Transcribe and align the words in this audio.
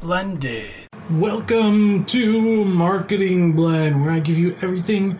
Blended. 0.00 0.70
Welcome 1.10 2.04
to 2.06 2.64
Marketing 2.64 3.52
Blend, 3.52 4.02
where 4.02 4.10
I 4.10 4.20
give 4.20 4.36
you 4.36 4.56
everything 4.60 5.18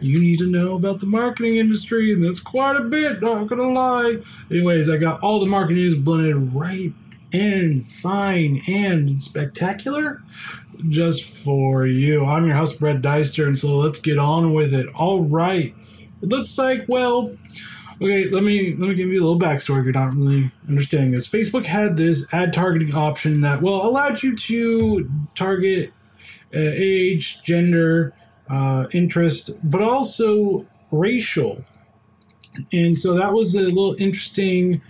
you 0.00 0.20
need 0.20 0.38
to 0.38 0.46
know 0.46 0.74
about 0.74 1.00
the 1.00 1.06
marketing 1.06 1.56
industry, 1.56 2.12
and 2.12 2.22
that's 2.22 2.40
quite 2.40 2.76
a 2.76 2.84
bit, 2.84 3.20
not 3.20 3.46
gonna 3.46 3.68
lie. 3.68 4.18
Anyways, 4.50 4.90
I 4.90 4.96
got 4.96 5.20
all 5.20 5.40
the 5.40 5.46
marketing 5.46 5.76
news 5.76 5.94
blended 5.94 6.54
right 6.54 6.92
and 7.32 7.86
fine 7.86 8.60
and 8.68 9.20
spectacular 9.20 10.22
just 10.88 11.24
for 11.24 11.86
you. 11.86 12.24
I'm 12.24 12.46
your 12.46 12.56
host, 12.56 12.78
Brett 12.78 13.02
Deister, 13.02 13.46
and 13.46 13.58
so 13.58 13.76
let's 13.78 13.98
get 13.98 14.18
on 14.18 14.54
with 14.54 14.72
it. 14.72 14.86
All 14.94 15.22
right. 15.22 15.74
It 16.22 16.28
looks 16.28 16.56
like, 16.58 16.84
well, 16.88 17.34
Okay, 18.00 18.30
let 18.30 18.44
me 18.44 18.76
let 18.76 18.88
me 18.88 18.94
give 18.94 19.08
you 19.08 19.20
a 19.20 19.26
little 19.26 19.40
backstory 19.40 19.80
if 19.80 19.84
you're 19.84 19.92
not 19.92 20.14
really 20.14 20.52
understanding 20.68 21.10
this. 21.10 21.26
Facebook 21.26 21.64
had 21.64 21.96
this 21.96 22.32
ad 22.32 22.52
targeting 22.52 22.94
option 22.94 23.40
that 23.40 23.60
well 23.60 23.84
allowed 23.84 24.22
you 24.22 24.36
to 24.36 25.10
target 25.34 25.92
uh, 26.54 26.60
age, 26.60 27.42
gender, 27.42 28.14
uh, 28.48 28.86
interest, 28.92 29.50
but 29.68 29.82
also 29.82 30.64
racial, 30.92 31.64
and 32.72 32.96
so 32.96 33.14
that 33.14 33.32
was 33.32 33.56
a 33.56 33.62
little 33.62 33.96
interesting 33.98 34.80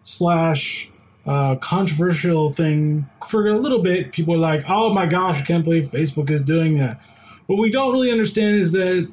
slash 0.00 0.90
uh, 1.26 1.56
controversial 1.56 2.50
thing 2.50 3.06
for 3.26 3.46
a 3.46 3.58
little 3.58 3.82
bit. 3.82 4.12
People 4.12 4.32
are 4.32 4.38
like, 4.38 4.64
"Oh 4.68 4.90
my 4.90 5.04
gosh, 5.04 5.42
I 5.42 5.44
can't 5.44 5.64
believe 5.64 5.84
Facebook 5.84 6.30
is 6.30 6.42
doing 6.42 6.78
that." 6.78 6.98
What 7.44 7.58
we 7.58 7.70
don't 7.70 7.92
really 7.92 8.10
understand 8.10 8.56
is 8.56 8.72
that 8.72 9.06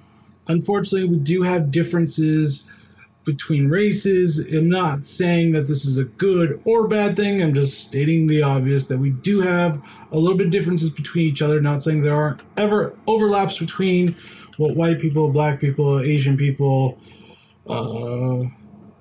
unfortunately 0.48 1.10
we 1.10 1.18
do 1.18 1.42
have 1.42 1.70
differences 1.70 2.66
between 3.24 3.70
races. 3.70 4.40
I'm 4.54 4.70
not 4.70 5.04
saying 5.04 5.52
that 5.52 5.68
this 5.68 5.86
is 5.86 5.98
a 5.98 6.06
good 6.06 6.62
or 6.66 6.88
bad 6.88 7.16
thing. 7.16 7.42
I'm 7.42 7.54
just 7.54 7.80
stating 7.80 8.28
the 8.28 8.42
obvious 8.42 8.86
that 8.86 8.98
we 8.98 9.12
do 9.12 9.42
have 9.42 9.84
a 10.12 10.18
little 10.18 10.38
bit 10.38 10.48
of 10.48 10.52
differences 10.52 10.90
between 10.90 11.26
each 11.26 11.42
other. 11.42 11.62
Not 11.62 11.82
saying 11.82 12.02
there 12.02 12.16
aren't 12.16 12.42
ever 12.58 12.98
overlaps 13.08 13.60
between 13.60 14.16
what 14.58 14.76
white 14.76 15.00
people, 15.00 15.30
black 15.30 15.60
people, 15.60 16.00
Asian 16.00 16.38
people, 16.38 17.00
uh, 17.68 18.40
uh, 18.40 18.42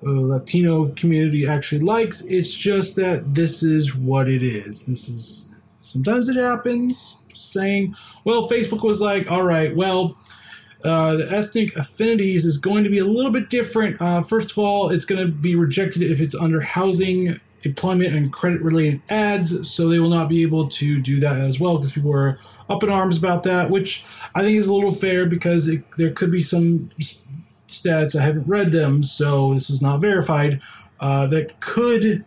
Latino 0.03 0.89
community 0.89 1.47
actually 1.47 1.81
likes. 1.81 2.21
It's 2.21 2.55
just 2.55 2.95
that 2.95 3.33
this 3.35 3.63
is 3.63 3.95
what 3.95 4.27
it 4.27 4.43
is. 4.43 4.85
This 4.85 5.09
is 5.09 5.51
sometimes 5.79 6.29
it 6.29 6.35
happens. 6.35 7.17
Saying, 7.33 7.95
well, 8.23 8.47
Facebook 8.47 8.83
was 8.83 9.01
like, 9.01 9.29
all 9.29 9.41
right, 9.41 9.75
well, 9.75 10.15
uh, 10.83 11.15
the 11.15 11.31
ethnic 11.31 11.75
affinities 11.75 12.45
is 12.45 12.57
going 12.57 12.83
to 12.83 12.89
be 12.89 12.99
a 12.99 13.05
little 13.05 13.31
bit 13.31 13.49
different. 13.49 14.01
Uh, 14.01 14.21
first 14.21 14.51
of 14.51 14.57
all, 14.57 14.89
it's 14.89 15.05
going 15.05 15.25
to 15.25 15.31
be 15.31 15.55
rejected 15.55 16.01
if 16.01 16.19
it's 16.19 16.35
under 16.35 16.61
housing, 16.61 17.39
employment, 17.63 18.15
and 18.15 18.33
credit 18.33 18.61
related 18.61 19.01
ads. 19.09 19.69
So 19.69 19.87
they 19.87 19.99
will 19.99 20.09
not 20.09 20.29
be 20.29 20.41
able 20.41 20.67
to 20.69 21.01
do 21.01 21.19
that 21.19 21.39
as 21.39 21.59
well 21.59 21.77
because 21.77 21.91
people 21.91 22.13
are 22.13 22.39
up 22.69 22.83
in 22.83 22.89
arms 22.89 23.17
about 23.17 23.43
that, 23.43 23.69
which 23.69 24.03
I 24.33 24.41
think 24.41 24.57
is 24.57 24.67
a 24.67 24.73
little 24.73 24.91
fair 24.91 25.25
because 25.25 25.67
it, 25.67 25.83
there 25.97 26.11
could 26.11 26.31
be 26.31 26.41
some 26.41 26.89
stats. 27.67 28.19
I 28.19 28.23
haven't 28.23 28.47
read 28.47 28.71
them, 28.71 29.03
so 29.03 29.53
this 29.53 29.69
is 29.69 29.81
not 29.81 30.01
verified. 30.01 30.61
Uh, 30.99 31.27
that 31.27 31.59
could 31.61 32.25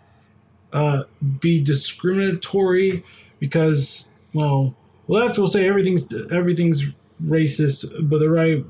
uh, 0.72 1.05
be 1.41 1.62
discriminatory 1.62 3.05
because, 3.38 4.08
well, 4.32 4.75
left 5.06 5.38
will 5.38 5.47
say 5.47 5.69
everything's 5.69 6.12
everything's 6.32 6.84
racist, 7.23 8.09
but 8.09 8.19
the 8.19 8.31
right 8.31 8.65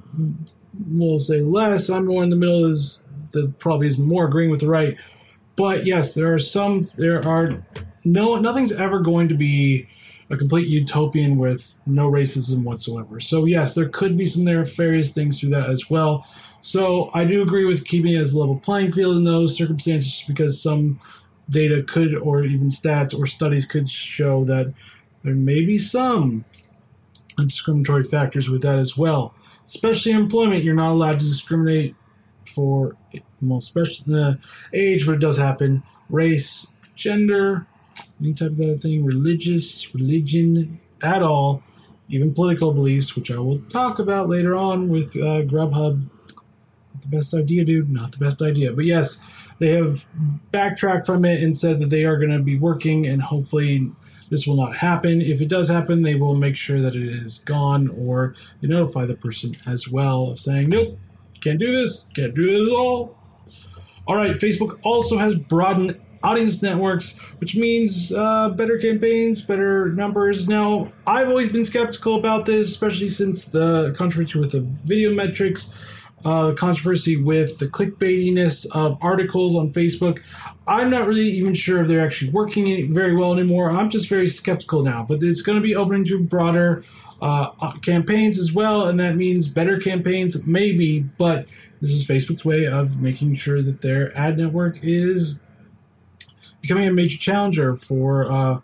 will 0.90 1.18
say 1.18 1.40
less. 1.40 1.88
I'm 1.88 2.06
more 2.06 2.22
in 2.22 2.30
the 2.30 2.36
middle 2.36 2.64
is 2.64 3.02
the 3.30 3.52
probably 3.58 3.86
is 3.86 3.98
more 3.98 4.26
agreeing 4.26 4.50
with 4.50 4.60
the 4.60 4.68
right. 4.68 4.96
But 5.56 5.86
yes, 5.86 6.14
there 6.14 6.32
are 6.32 6.38
some 6.38 6.86
there 6.96 7.26
are 7.26 7.64
no 8.04 8.36
nothing's 8.36 8.72
ever 8.72 9.00
going 9.00 9.28
to 9.28 9.34
be 9.34 9.88
a 10.30 10.36
complete 10.36 10.68
utopian 10.68 11.36
with 11.36 11.76
no 11.86 12.10
racism 12.10 12.64
whatsoever. 12.64 13.20
So 13.20 13.44
yes, 13.44 13.74
there 13.74 13.88
could 13.88 14.16
be 14.16 14.26
some 14.26 14.44
nefarious 14.44 15.12
things 15.12 15.38
through 15.38 15.50
that 15.50 15.70
as 15.70 15.90
well. 15.90 16.26
So 16.60 17.10
I 17.12 17.24
do 17.24 17.42
agree 17.42 17.66
with 17.66 17.84
keeping 17.84 18.14
it 18.14 18.20
as 18.20 18.34
level 18.34 18.58
playing 18.58 18.92
field 18.92 19.16
in 19.16 19.24
those 19.24 19.54
circumstances 19.54 20.24
because 20.26 20.60
some 20.60 20.98
data 21.50 21.84
could 21.86 22.14
or 22.14 22.42
even 22.42 22.68
stats 22.68 23.16
or 23.16 23.26
studies 23.26 23.66
could 23.66 23.88
show 23.90 24.44
that 24.44 24.72
there 25.22 25.34
may 25.34 25.64
be 25.64 25.76
some 25.76 26.44
discriminatory 27.36 28.04
factors 28.04 28.48
with 28.48 28.62
that 28.62 28.78
as 28.78 28.96
well. 28.96 29.34
Especially 29.64 30.12
employment, 30.12 30.64
you're 30.64 30.74
not 30.74 30.90
allowed 30.90 31.20
to 31.20 31.26
discriminate 31.26 31.96
for, 32.46 32.96
well, 33.40 33.58
especially 33.58 34.12
the 34.12 34.38
age, 34.72 35.06
but 35.06 35.14
it 35.14 35.20
does 35.20 35.38
happen. 35.38 35.82
Race, 36.10 36.72
gender, 36.94 37.66
any 38.20 38.32
type 38.32 38.52
of 38.52 38.60
other 38.60 38.76
thing, 38.76 39.04
religious, 39.04 39.94
religion, 39.94 40.80
at 41.04 41.22
all, 41.22 41.62
even 42.08 42.34
political 42.34 42.72
beliefs, 42.72 43.14
which 43.14 43.30
I 43.30 43.38
will 43.38 43.60
talk 43.68 43.98
about 43.98 44.28
later 44.28 44.56
on 44.56 44.88
with 44.88 45.16
uh, 45.16 45.42
Grubhub. 45.42 46.08
Not 46.94 47.02
the 47.02 47.08
best 47.08 47.34
idea, 47.34 47.64
dude. 47.64 47.90
Not 47.90 48.12
the 48.12 48.18
best 48.18 48.40
idea. 48.40 48.72
But 48.72 48.84
yes, 48.84 49.22
they 49.58 49.72
have 49.72 50.06
backtracked 50.50 51.06
from 51.06 51.24
it 51.24 51.42
and 51.42 51.56
said 51.56 51.80
that 51.80 51.90
they 51.90 52.04
are 52.04 52.16
going 52.16 52.30
to 52.30 52.42
be 52.42 52.58
working 52.58 53.06
and 53.06 53.22
hopefully 53.22 53.90
this 54.30 54.46
will 54.46 54.56
not 54.56 54.76
happen. 54.76 55.20
If 55.20 55.40
it 55.40 55.48
does 55.48 55.68
happen, 55.68 56.02
they 56.02 56.14
will 56.14 56.34
make 56.34 56.56
sure 56.56 56.80
that 56.80 56.96
it 56.96 57.08
is 57.08 57.40
gone 57.40 57.88
or 57.88 58.34
they 58.60 58.68
notify 58.68 59.06
the 59.06 59.14
person 59.14 59.54
as 59.66 59.88
well 59.88 60.30
of 60.30 60.38
saying, 60.38 60.70
nope, 60.70 60.98
can't 61.40 61.58
do 61.58 61.72
this, 61.72 62.08
can't 62.14 62.34
do 62.34 62.48
it 62.48 62.66
at 62.66 62.72
all. 62.72 63.18
All 64.06 64.16
right, 64.16 64.32
Facebook 64.32 64.78
also 64.82 65.18
has 65.18 65.34
broadened 65.34 65.98
audience 66.22 66.62
networks, 66.62 67.18
which 67.38 67.54
means 67.54 68.12
uh, 68.12 68.48
better 68.50 68.78
campaigns, 68.78 69.42
better 69.42 69.90
numbers. 69.92 70.48
Now, 70.48 70.90
I've 71.06 71.28
always 71.28 71.50
been 71.50 71.64
skeptical 71.64 72.16
about 72.16 72.46
this, 72.46 72.68
especially 72.68 73.10
since 73.10 73.44
the 73.44 73.94
controversy 73.96 74.38
with 74.38 74.52
the 74.52 74.60
video 74.60 75.12
metrics 75.14 75.72
uh, 76.24 76.52
controversy 76.56 77.16
with 77.16 77.58
the 77.58 77.66
clickbaitiness 77.66 78.66
of 78.74 78.98
articles 79.00 79.54
on 79.54 79.70
Facebook. 79.70 80.20
I'm 80.66 80.90
not 80.90 81.06
really 81.06 81.28
even 81.28 81.54
sure 81.54 81.82
if 81.82 81.88
they're 81.88 82.04
actually 82.04 82.30
working 82.30 82.92
very 82.92 83.14
well 83.14 83.32
anymore. 83.32 83.70
I'm 83.70 83.90
just 83.90 84.08
very 84.08 84.26
skeptical 84.26 84.82
now, 84.82 85.04
but 85.06 85.22
it's 85.22 85.42
going 85.42 85.58
to 85.58 85.62
be 85.62 85.74
opening 85.74 86.04
to 86.06 86.18
broader 86.18 86.84
uh, 87.20 87.50
uh, 87.60 87.72
campaigns 87.78 88.38
as 88.38 88.52
well, 88.52 88.88
and 88.88 88.98
that 89.00 89.16
means 89.16 89.48
better 89.48 89.78
campaigns, 89.78 90.46
maybe, 90.46 91.00
but 91.00 91.46
this 91.80 91.90
is 91.90 92.06
Facebook's 92.06 92.44
way 92.44 92.66
of 92.66 93.00
making 93.00 93.34
sure 93.34 93.62
that 93.62 93.82
their 93.82 94.16
ad 94.18 94.38
network 94.38 94.78
is 94.82 95.38
becoming 96.60 96.88
a 96.88 96.92
major 96.92 97.18
challenger 97.18 97.76
for 97.76 98.30
uh, 98.30 98.60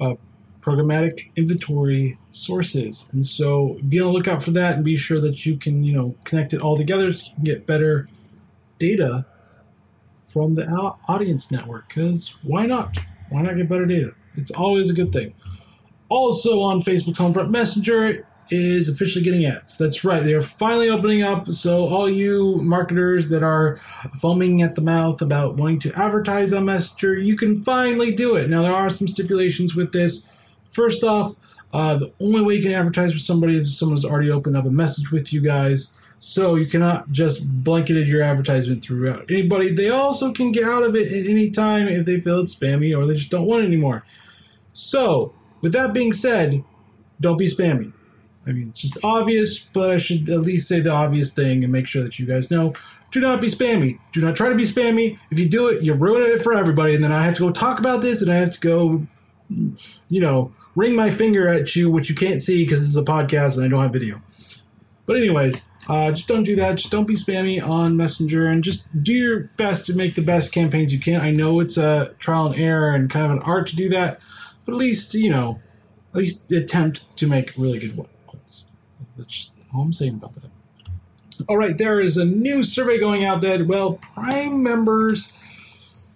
uh 0.00 0.14
programmatic 0.62 1.30
inventory 1.36 2.18
sources. 2.30 3.10
And 3.12 3.26
so 3.26 3.78
be 3.88 4.00
on 4.00 4.06
the 4.06 4.12
lookout 4.12 4.42
for 4.42 4.52
that 4.52 4.76
and 4.76 4.84
be 4.84 4.96
sure 4.96 5.20
that 5.20 5.44
you 5.44 5.56
can, 5.56 5.82
you 5.84 5.92
know, 5.92 6.14
connect 6.24 6.54
it 6.54 6.60
all 6.60 6.76
together 6.76 7.12
so 7.12 7.26
you 7.26 7.34
can 7.34 7.44
get 7.44 7.66
better 7.66 8.08
data 8.78 9.26
from 10.24 10.54
the 10.54 10.66
audience 11.08 11.50
network. 11.50 11.88
Because 11.88 12.34
why 12.42 12.66
not? 12.66 12.96
Why 13.28 13.42
not 13.42 13.56
get 13.56 13.68
better 13.68 13.84
data? 13.84 14.14
It's 14.36 14.50
always 14.50 14.88
a 14.88 14.94
good 14.94 15.12
thing. 15.12 15.34
Also 16.08 16.60
on 16.60 16.80
Facebook's 16.80 17.18
Homefront 17.18 17.50
Messenger 17.50 18.26
is 18.50 18.88
officially 18.88 19.24
getting 19.24 19.46
ads. 19.46 19.78
That's 19.78 20.04
right. 20.04 20.22
They 20.22 20.34
are 20.34 20.42
finally 20.42 20.90
opening 20.90 21.22
up. 21.22 21.46
So 21.52 21.88
all 21.88 22.08
you 22.08 22.56
marketers 22.56 23.30
that 23.30 23.42
are 23.42 23.78
foaming 24.20 24.62
at 24.62 24.74
the 24.74 24.82
mouth 24.82 25.22
about 25.22 25.56
wanting 25.56 25.80
to 25.80 25.98
advertise 25.98 26.52
on 26.52 26.66
Messenger, 26.66 27.18
you 27.18 27.34
can 27.34 27.62
finally 27.62 28.14
do 28.14 28.36
it. 28.36 28.50
Now 28.50 28.62
there 28.62 28.74
are 28.74 28.90
some 28.90 29.08
stipulations 29.08 29.74
with 29.74 29.92
this. 29.92 30.28
First 30.72 31.04
off, 31.04 31.36
uh, 31.72 31.96
the 31.96 32.12
only 32.20 32.42
way 32.42 32.54
you 32.54 32.62
can 32.62 32.72
advertise 32.72 33.12
with 33.12 33.22
somebody 33.22 33.56
is 33.56 33.68
if 33.68 33.74
someone's 33.74 34.04
already 34.04 34.30
opened 34.30 34.56
up 34.56 34.66
a 34.66 34.70
message 34.70 35.10
with 35.10 35.32
you 35.32 35.40
guys. 35.40 35.96
So 36.18 36.54
you 36.54 36.66
cannot 36.66 37.10
just 37.10 37.64
blanketed 37.64 38.06
your 38.06 38.22
advertisement 38.22 38.84
throughout 38.84 39.30
anybody. 39.30 39.74
They 39.74 39.90
also 39.90 40.32
can 40.32 40.52
get 40.52 40.64
out 40.64 40.82
of 40.84 40.94
it 40.94 41.08
at 41.12 41.26
any 41.26 41.50
time 41.50 41.88
if 41.88 42.04
they 42.04 42.20
feel 42.20 42.40
it's 42.40 42.54
spammy 42.54 42.96
or 42.96 43.06
they 43.06 43.14
just 43.14 43.30
don't 43.30 43.46
want 43.46 43.64
it 43.64 43.66
anymore. 43.66 44.04
So, 44.72 45.34
with 45.60 45.72
that 45.72 45.92
being 45.92 46.12
said, 46.12 46.64
don't 47.20 47.38
be 47.38 47.46
spammy. 47.46 47.92
I 48.46 48.52
mean, 48.52 48.68
it's 48.70 48.80
just 48.80 48.98
obvious, 49.04 49.58
but 49.58 49.90
I 49.90 49.96
should 49.96 50.28
at 50.28 50.40
least 50.40 50.68
say 50.68 50.80
the 50.80 50.90
obvious 50.90 51.32
thing 51.32 51.62
and 51.62 51.72
make 51.72 51.86
sure 51.86 52.02
that 52.02 52.18
you 52.18 52.26
guys 52.26 52.50
know. 52.50 52.72
Do 53.10 53.20
not 53.20 53.40
be 53.40 53.48
spammy. 53.48 53.98
Do 54.12 54.20
not 54.20 54.34
try 54.34 54.48
to 54.48 54.54
be 54.54 54.64
spammy. 54.64 55.18
If 55.30 55.38
you 55.38 55.48
do 55.48 55.68
it, 55.68 55.82
you're 55.82 55.96
ruining 55.96 56.32
it 56.32 56.42
for 56.42 56.54
everybody, 56.54 56.94
and 56.94 57.04
then 57.04 57.12
I 57.12 57.22
have 57.22 57.34
to 57.34 57.40
go 57.40 57.50
talk 57.50 57.78
about 57.78 58.00
this, 58.00 58.22
and 58.22 58.32
I 58.32 58.36
have 58.36 58.50
to 58.50 58.60
go, 58.60 59.06
you 60.08 60.20
know, 60.20 60.52
ring 60.74 60.94
my 60.94 61.10
finger 61.10 61.48
at 61.48 61.74
you, 61.76 61.90
which 61.90 62.08
you 62.08 62.14
can't 62.14 62.40
see 62.40 62.64
because 62.64 62.86
it's 62.86 62.96
a 62.96 63.02
podcast 63.02 63.56
and 63.56 63.64
I 63.64 63.68
don't 63.68 63.82
have 63.82 63.92
video. 63.92 64.22
But 65.06 65.16
anyways, 65.16 65.68
uh, 65.88 66.12
just 66.12 66.28
don't 66.28 66.44
do 66.44 66.54
that. 66.56 66.76
Just 66.76 66.90
don't 66.90 67.06
be 67.06 67.14
spammy 67.14 67.62
on 67.62 67.96
Messenger, 67.96 68.46
and 68.46 68.62
just 68.62 68.86
do 69.02 69.12
your 69.12 69.40
best 69.56 69.86
to 69.86 69.94
make 69.94 70.14
the 70.14 70.22
best 70.22 70.52
campaigns 70.52 70.92
you 70.92 71.00
can. 71.00 71.20
I 71.20 71.32
know 71.32 71.60
it's 71.60 71.76
a 71.76 72.14
trial 72.18 72.46
and 72.46 72.54
error 72.54 72.94
and 72.94 73.10
kind 73.10 73.26
of 73.26 73.32
an 73.32 73.40
art 73.40 73.66
to 73.68 73.76
do 73.76 73.88
that, 73.88 74.20
but 74.64 74.72
at 74.72 74.78
least 74.78 75.14
you 75.14 75.30
know, 75.30 75.60
at 76.14 76.18
least 76.18 76.50
attempt 76.52 77.16
to 77.16 77.26
make 77.26 77.52
really 77.56 77.80
good 77.80 77.96
ones. 77.96 78.72
That's 79.16 79.28
just 79.28 79.52
all 79.74 79.82
I'm 79.82 79.92
saying 79.92 80.14
about 80.14 80.34
that. 80.34 80.50
All 81.48 81.56
right, 81.56 81.76
there 81.76 82.00
is 82.00 82.16
a 82.16 82.24
new 82.24 82.62
survey 82.62 83.00
going 83.00 83.24
out 83.24 83.40
that 83.40 83.66
well, 83.66 83.94
Prime 83.94 84.62
members 84.62 85.32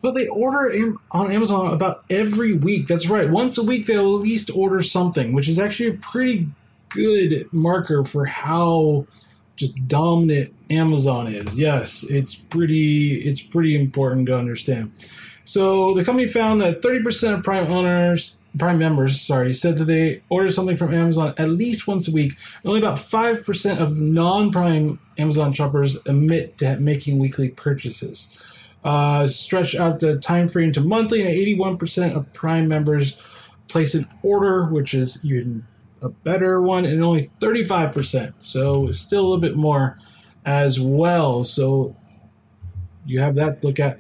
but 0.07 0.15
they 0.15 0.29
order 0.29 0.73
on 1.11 1.33
Amazon 1.33 1.75
about 1.75 2.05
every 2.09 2.53
week. 2.53 2.87
That's 2.87 3.09
right. 3.09 3.29
Once 3.29 3.59
a 3.59 3.65
week, 3.65 3.87
they'll 3.87 4.15
at 4.15 4.23
least 4.23 4.53
order 4.55 4.81
something, 4.81 5.33
which 5.33 5.49
is 5.49 5.59
actually 5.59 5.89
a 5.89 5.95
pretty 5.95 6.49
good 6.91 7.53
marker 7.53 8.05
for 8.05 8.25
how 8.25 9.09
just 9.57 9.89
dominant 9.89 10.55
Amazon 10.71 11.27
is. 11.27 11.59
Yes, 11.59 12.05
it's 12.05 12.37
pretty 12.37 13.17
it's 13.17 13.41
pretty 13.41 13.75
important 13.75 14.29
to 14.29 14.37
understand. 14.39 14.93
So 15.43 15.93
the 15.93 16.05
company 16.05 16.29
found 16.29 16.61
that 16.61 16.83
30% 16.83 17.39
of 17.39 17.43
Prime 17.43 17.67
owners 17.67 18.37
Prime 18.57 18.79
members, 18.79 19.21
sorry, 19.21 19.53
said 19.53 19.77
that 19.79 19.87
they 19.87 20.23
order 20.29 20.53
something 20.53 20.77
from 20.77 20.95
Amazon 20.95 21.35
at 21.37 21.51
least 21.51 21.89
once 21.89 22.07
a 22.07 22.13
week. 22.13 22.35
Only 22.65 22.79
about 22.79 22.97
5% 22.97 23.79
of 23.79 24.01
non 24.01 24.53
Prime 24.53 25.01
Amazon 25.19 25.53
shoppers 25.53 25.99
admit 26.07 26.59
to 26.59 26.79
making 26.79 27.19
weekly 27.19 27.49
purchases. 27.49 28.56
Uh, 28.87 29.27
stretch 29.27 29.75
out 29.75 29.99
the 29.99 30.17
time 30.17 30.47
frame 30.47 30.71
to 30.71 30.81
monthly, 30.81 31.21
and 31.21 31.35
81% 31.35 32.15
of 32.15 32.33
Prime 32.33 32.69
members 32.69 33.21
place 33.67 33.97
an 33.97 34.09
order, 34.23 34.67
which 34.67 34.95
is 34.95 35.25
even 35.25 35.67
a 36.03 36.09
better 36.09 36.63
one, 36.63 36.85
and 36.85 37.03
only 37.03 37.29
35%. 37.41 38.35
So 38.39 38.93
still 38.93 39.23
a 39.23 39.27
little 39.27 39.41
bit 39.41 39.57
more 39.57 39.99
as 40.45 40.79
well. 40.79 41.43
So 41.43 41.97
you 43.05 43.19
have 43.19 43.35
that 43.35 43.65
look 43.65 43.81
at. 43.81 43.99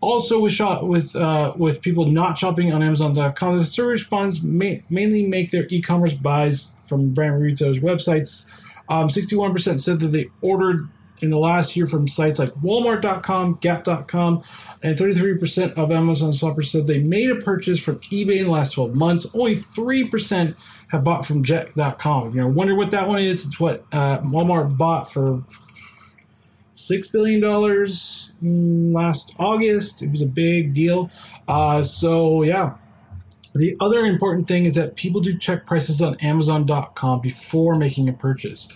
Also, 0.00 0.40
with 0.40 0.52
shop 0.52 0.82
with 0.82 1.14
uh, 1.14 1.54
with 1.56 1.80
people 1.80 2.08
not 2.08 2.36
shopping 2.36 2.72
on 2.72 2.82
Amazon.com, 2.82 3.58
the 3.58 3.64
survey 3.64 3.92
response 3.92 4.42
mainly 4.42 5.26
make 5.28 5.52
their 5.52 5.68
e-commerce 5.68 6.12
buys 6.12 6.74
from 6.84 7.14
brand 7.14 7.40
retailers' 7.40 7.78
websites. 7.78 8.50
Um, 8.88 9.08
61% 9.08 9.78
said 9.78 10.00
that 10.00 10.08
they 10.08 10.28
ordered 10.42 10.80
in 11.24 11.30
the 11.30 11.38
last 11.38 11.74
year 11.74 11.86
from 11.86 12.06
sites 12.06 12.38
like 12.38 12.50
Walmart.com, 12.50 13.58
Gap.com, 13.60 14.42
and 14.82 14.96
33% 14.96 15.72
of 15.72 15.90
Amazon 15.90 16.32
shoppers 16.32 16.70
said 16.70 16.86
they 16.86 16.98
made 16.98 17.30
a 17.30 17.36
purchase 17.36 17.80
from 17.80 17.98
eBay 18.00 18.38
in 18.38 18.44
the 18.44 18.50
last 18.50 18.72
12 18.74 18.94
months. 18.94 19.26
Only 19.34 19.56
3% 19.56 20.54
have 20.88 21.02
bought 21.02 21.26
from 21.26 21.42
Jet.com. 21.42 22.28
If 22.28 22.34
you 22.34 22.42
know, 22.42 22.48
wonder 22.48 22.74
what 22.74 22.90
that 22.90 23.08
one 23.08 23.18
is, 23.18 23.46
it's 23.46 23.58
what 23.58 23.84
uh, 23.90 24.20
Walmart 24.20 24.76
bought 24.76 25.10
for 25.10 25.42
six 26.72 27.08
billion 27.08 27.40
dollars 27.40 28.32
last 28.42 29.34
August. 29.38 30.02
It 30.02 30.10
was 30.10 30.20
a 30.20 30.26
big 30.26 30.74
deal. 30.74 31.10
Uh, 31.48 31.82
so 31.82 32.42
yeah. 32.42 32.76
The 33.56 33.76
other 33.80 34.00
important 34.00 34.48
thing 34.48 34.64
is 34.64 34.74
that 34.74 34.96
people 34.96 35.20
do 35.20 35.38
check 35.38 35.64
prices 35.64 36.02
on 36.02 36.16
Amazon.com 36.16 37.20
before 37.20 37.76
making 37.76 38.08
a 38.08 38.12
purchase. 38.12 38.68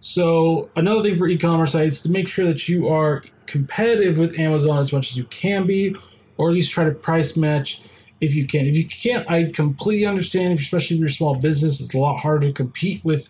So 0.00 0.70
another 0.76 1.02
thing 1.02 1.16
for 1.16 1.26
e-commerce 1.26 1.72
sites 1.72 2.00
to 2.02 2.10
make 2.10 2.28
sure 2.28 2.46
that 2.46 2.68
you 2.68 2.88
are 2.88 3.24
competitive 3.46 4.18
with 4.18 4.38
Amazon 4.38 4.78
as 4.78 4.92
much 4.92 5.10
as 5.10 5.16
you 5.16 5.24
can 5.24 5.66
be, 5.66 5.94
or 6.36 6.48
at 6.48 6.54
least 6.54 6.70
try 6.70 6.84
to 6.84 6.92
price 6.92 7.36
match 7.36 7.80
if 8.20 8.34
you 8.34 8.46
can. 8.46 8.66
If 8.66 8.76
you 8.76 8.86
can't, 8.86 9.28
I 9.30 9.50
completely 9.50 10.06
understand. 10.06 10.58
Especially 10.58 10.96
if 10.96 11.00
you're 11.00 11.08
a 11.08 11.12
small 11.12 11.34
business, 11.34 11.80
it's 11.80 11.94
a 11.94 11.98
lot 11.98 12.18
harder 12.18 12.48
to 12.48 12.52
compete 12.52 13.04
with 13.04 13.28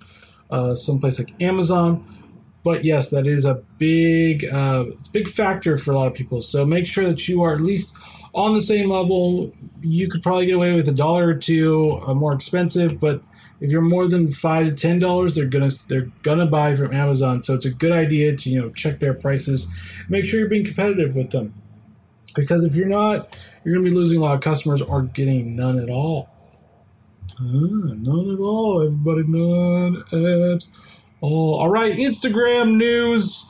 uh, 0.50 0.74
someplace 0.74 1.18
like 1.18 1.40
Amazon. 1.40 2.04
But 2.64 2.84
yes, 2.84 3.10
that 3.10 3.26
is 3.26 3.44
a 3.44 3.62
big, 3.78 4.44
uh, 4.44 4.86
big 5.12 5.28
factor 5.28 5.78
for 5.78 5.92
a 5.92 5.94
lot 5.94 6.08
of 6.08 6.14
people. 6.14 6.42
So 6.42 6.66
make 6.66 6.86
sure 6.86 7.06
that 7.06 7.28
you 7.28 7.42
are 7.42 7.54
at 7.54 7.60
least 7.60 7.94
on 8.34 8.52
the 8.54 8.60
same 8.60 8.90
level. 8.90 9.52
You 9.80 10.08
could 10.08 10.22
probably 10.22 10.46
get 10.46 10.56
away 10.56 10.74
with 10.74 10.88
a 10.88 10.92
dollar 10.92 11.28
or 11.28 11.34
two 11.34 12.00
uh, 12.06 12.14
more 12.14 12.34
expensive, 12.34 12.98
but 12.98 13.22
if 13.60 13.70
you're 13.70 13.82
more 13.82 14.06
than 14.06 14.28
five 14.28 14.66
to 14.66 14.72
ten 14.72 14.98
dollars, 14.98 15.34
they're 15.34 15.46
gonna 15.46 15.70
they're 15.88 16.10
gonna 16.22 16.46
buy 16.46 16.76
from 16.76 16.94
Amazon. 16.94 17.42
So 17.42 17.54
it's 17.54 17.64
a 17.64 17.70
good 17.70 17.92
idea 17.92 18.36
to 18.36 18.50
you 18.50 18.60
know 18.60 18.70
check 18.70 19.00
their 19.00 19.14
prices, 19.14 19.68
make 20.08 20.24
sure 20.24 20.40
you're 20.40 20.48
being 20.48 20.64
competitive 20.64 21.16
with 21.16 21.30
them, 21.30 21.54
because 22.34 22.64
if 22.64 22.76
you're 22.76 22.86
not, 22.86 23.36
you're 23.64 23.74
gonna 23.74 23.88
be 23.88 23.94
losing 23.94 24.18
a 24.18 24.22
lot 24.22 24.34
of 24.34 24.40
customers 24.40 24.82
or 24.82 25.02
getting 25.02 25.56
none 25.56 25.78
at 25.78 25.90
all. 25.90 26.28
Ah, 27.40 27.42
none 27.42 28.30
at 28.32 28.40
all, 28.40 28.82
everybody, 28.84 29.22
none 29.26 30.02
at 30.12 30.64
all. 31.20 31.54
all 31.54 31.68
right, 31.68 31.92
Instagram 31.94 32.76
news. 32.76 33.44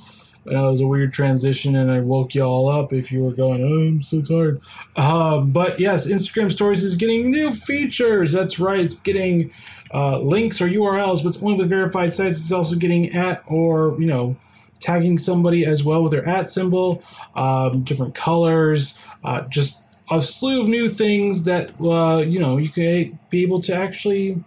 That 0.44 0.62
was 0.62 0.80
a 0.80 0.86
weird 0.86 1.12
transition, 1.12 1.76
and 1.76 1.90
I 1.90 2.00
woke 2.00 2.34
you 2.34 2.42
all 2.42 2.68
up 2.68 2.92
if 2.92 3.12
you 3.12 3.22
were 3.22 3.32
going, 3.32 3.62
oh, 3.62 3.88
I'm 3.88 4.02
so 4.02 4.22
tired. 4.22 4.60
Um, 4.96 5.50
but 5.50 5.78
yes, 5.78 6.06
Instagram 6.06 6.50
Stories 6.50 6.82
is 6.82 6.96
getting 6.96 7.30
new 7.30 7.50
features. 7.50 8.32
That's 8.32 8.58
right, 8.58 8.80
it's 8.80 8.94
getting 8.94 9.50
uh, 9.92 10.18
links 10.20 10.60
or 10.60 10.68
URLs, 10.68 11.22
but 11.22 11.30
it's 11.30 11.42
only 11.42 11.56
with 11.56 11.68
verified 11.68 12.12
sites. 12.12 12.38
It's 12.38 12.52
also 12.52 12.76
getting 12.76 13.14
at 13.14 13.42
or, 13.46 13.96
you 14.00 14.06
know, 14.06 14.36
tagging 14.80 15.18
somebody 15.18 15.66
as 15.66 15.84
well 15.84 16.02
with 16.02 16.12
their 16.12 16.26
at 16.26 16.50
symbol, 16.50 17.02
um, 17.34 17.82
different 17.82 18.14
colors, 18.14 18.98
uh, 19.24 19.42
just 19.42 19.80
a 20.10 20.22
slew 20.22 20.62
of 20.62 20.68
new 20.68 20.88
things 20.88 21.44
that, 21.44 21.72
uh, 21.80 22.18
you 22.18 22.38
know, 22.40 22.56
you 22.56 22.70
can 22.70 23.18
be 23.30 23.42
able 23.42 23.60
to 23.60 23.74
actually 23.74 24.42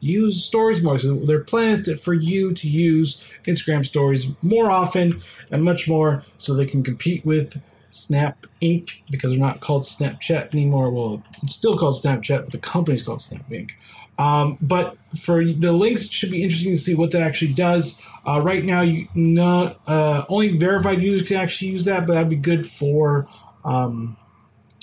use 0.00 0.44
stories 0.44 0.82
more. 0.82 0.98
So 0.98 1.14
their 1.14 1.40
plan 1.40 1.68
is 1.68 1.82
to, 1.82 1.96
for 1.96 2.14
you 2.14 2.52
to 2.54 2.68
use 2.68 3.30
Instagram 3.44 3.84
stories 3.84 4.26
more 4.42 4.70
often 4.70 5.22
and 5.50 5.62
much 5.62 5.88
more 5.88 6.24
so 6.38 6.54
they 6.54 6.66
can 6.66 6.82
compete 6.82 7.24
with 7.24 7.60
Snap 7.90 8.46
Inc. 8.62 9.02
because 9.10 9.30
they're 9.30 9.38
not 9.38 9.60
called 9.60 9.82
Snapchat 9.82 10.54
anymore. 10.54 10.90
Well, 10.90 11.22
it's 11.42 11.54
still 11.54 11.76
called 11.76 11.94
Snapchat, 11.94 12.44
but 12.44 12.52
the 12.52 12.58
company's 12.58 13.02
called 13.02 13.20
Snap 13.20 13.48
Inc. 13.50 13.72
Um, 14.18 14.58
but 14.60 14.98
for 15.18 15.44
the 15.44 15.72
links, 15.72 16.04
it 16.04 16.12
should 16.12 16.30
be 16.30 16.42
interesting 16.42 16.72
to 16.72 16.76
see 16.76 16.94
what 16.94 17.10
that 17.12 17.22
actually 17.22 17.54
does. 17.54 18.00
Uh, 18.26 18.40
right 18.40 18.62
now, 18.64 18.82
you 18.82 19.08
not 19.14 19.80
uh, 19.86 20.24
only 20.28 20.58
verified 20.58 21.00
users 21.00 21.26
can 21.26 21.38
actually 21.38 21.70
use 21.70 21.86
that, 21.86 22.06
but 22.06 22.14
that'd 22.14 22.28
be 22.28 22.36
good 22.36 22.68
for 22.68 23.26
um, 23.64 24.18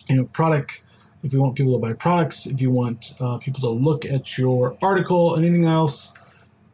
you 0.10 0.16
know 0.16 0.25
product 0.25 0.81
if 1.24 1.34
you 1.34 1.42
want 1.42 1.56
people 1.56 1.74
to 1.74 1.80
buy 1.80 1.94
products, 1.94 2.46
if 2.46 2.62
you 2.62 2.72
want 2.72 3.14
uh, 3.19 3.38
people 3.38 3.62
to 3.62 3.69
look 3.69 4.06
at 4.06 4.38
your 4.38 4.78
article, 4.81 5.36
and 5.36 5.46
anything 5.46 5.66
else 5.66 6.14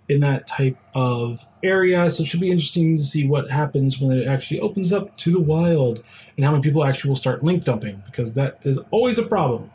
in 0.09 0.19
that 0.19 0.45
type 0.47 0.77
of 0.93 1.45
area. 1.63 2.09
So 2.09 2.23
it 2.23 2.27
should 2.27 2.41
be 2.41 2.51
interesting 2.51 2.97
to 2.97 3.03
see 3.03 3.27
what 3.27 3.49
happens 3.49 3.99
when 3.99 4.15
it 4.15 4.27
actually 4.27 4.59
opens 4.59 4.91
up 4.91 5.17
to 5.17 5.31
the 5.31 5.39
wild 5.39 6.03
and 6.35 6.45
how 6.45 6.51
many 6.51 6.61
people 6.61 6.83
actually 6.83 7.09
will 7.09 7.15
start 7.15 7.43
link 7.43 7.63
dumping 7.63 8.03
because 8.05 8.35
that 8.35 8.59
is 8.63 8.79
always 8.91 9.17
a 9.17 9.23
problem. 9.23 9.69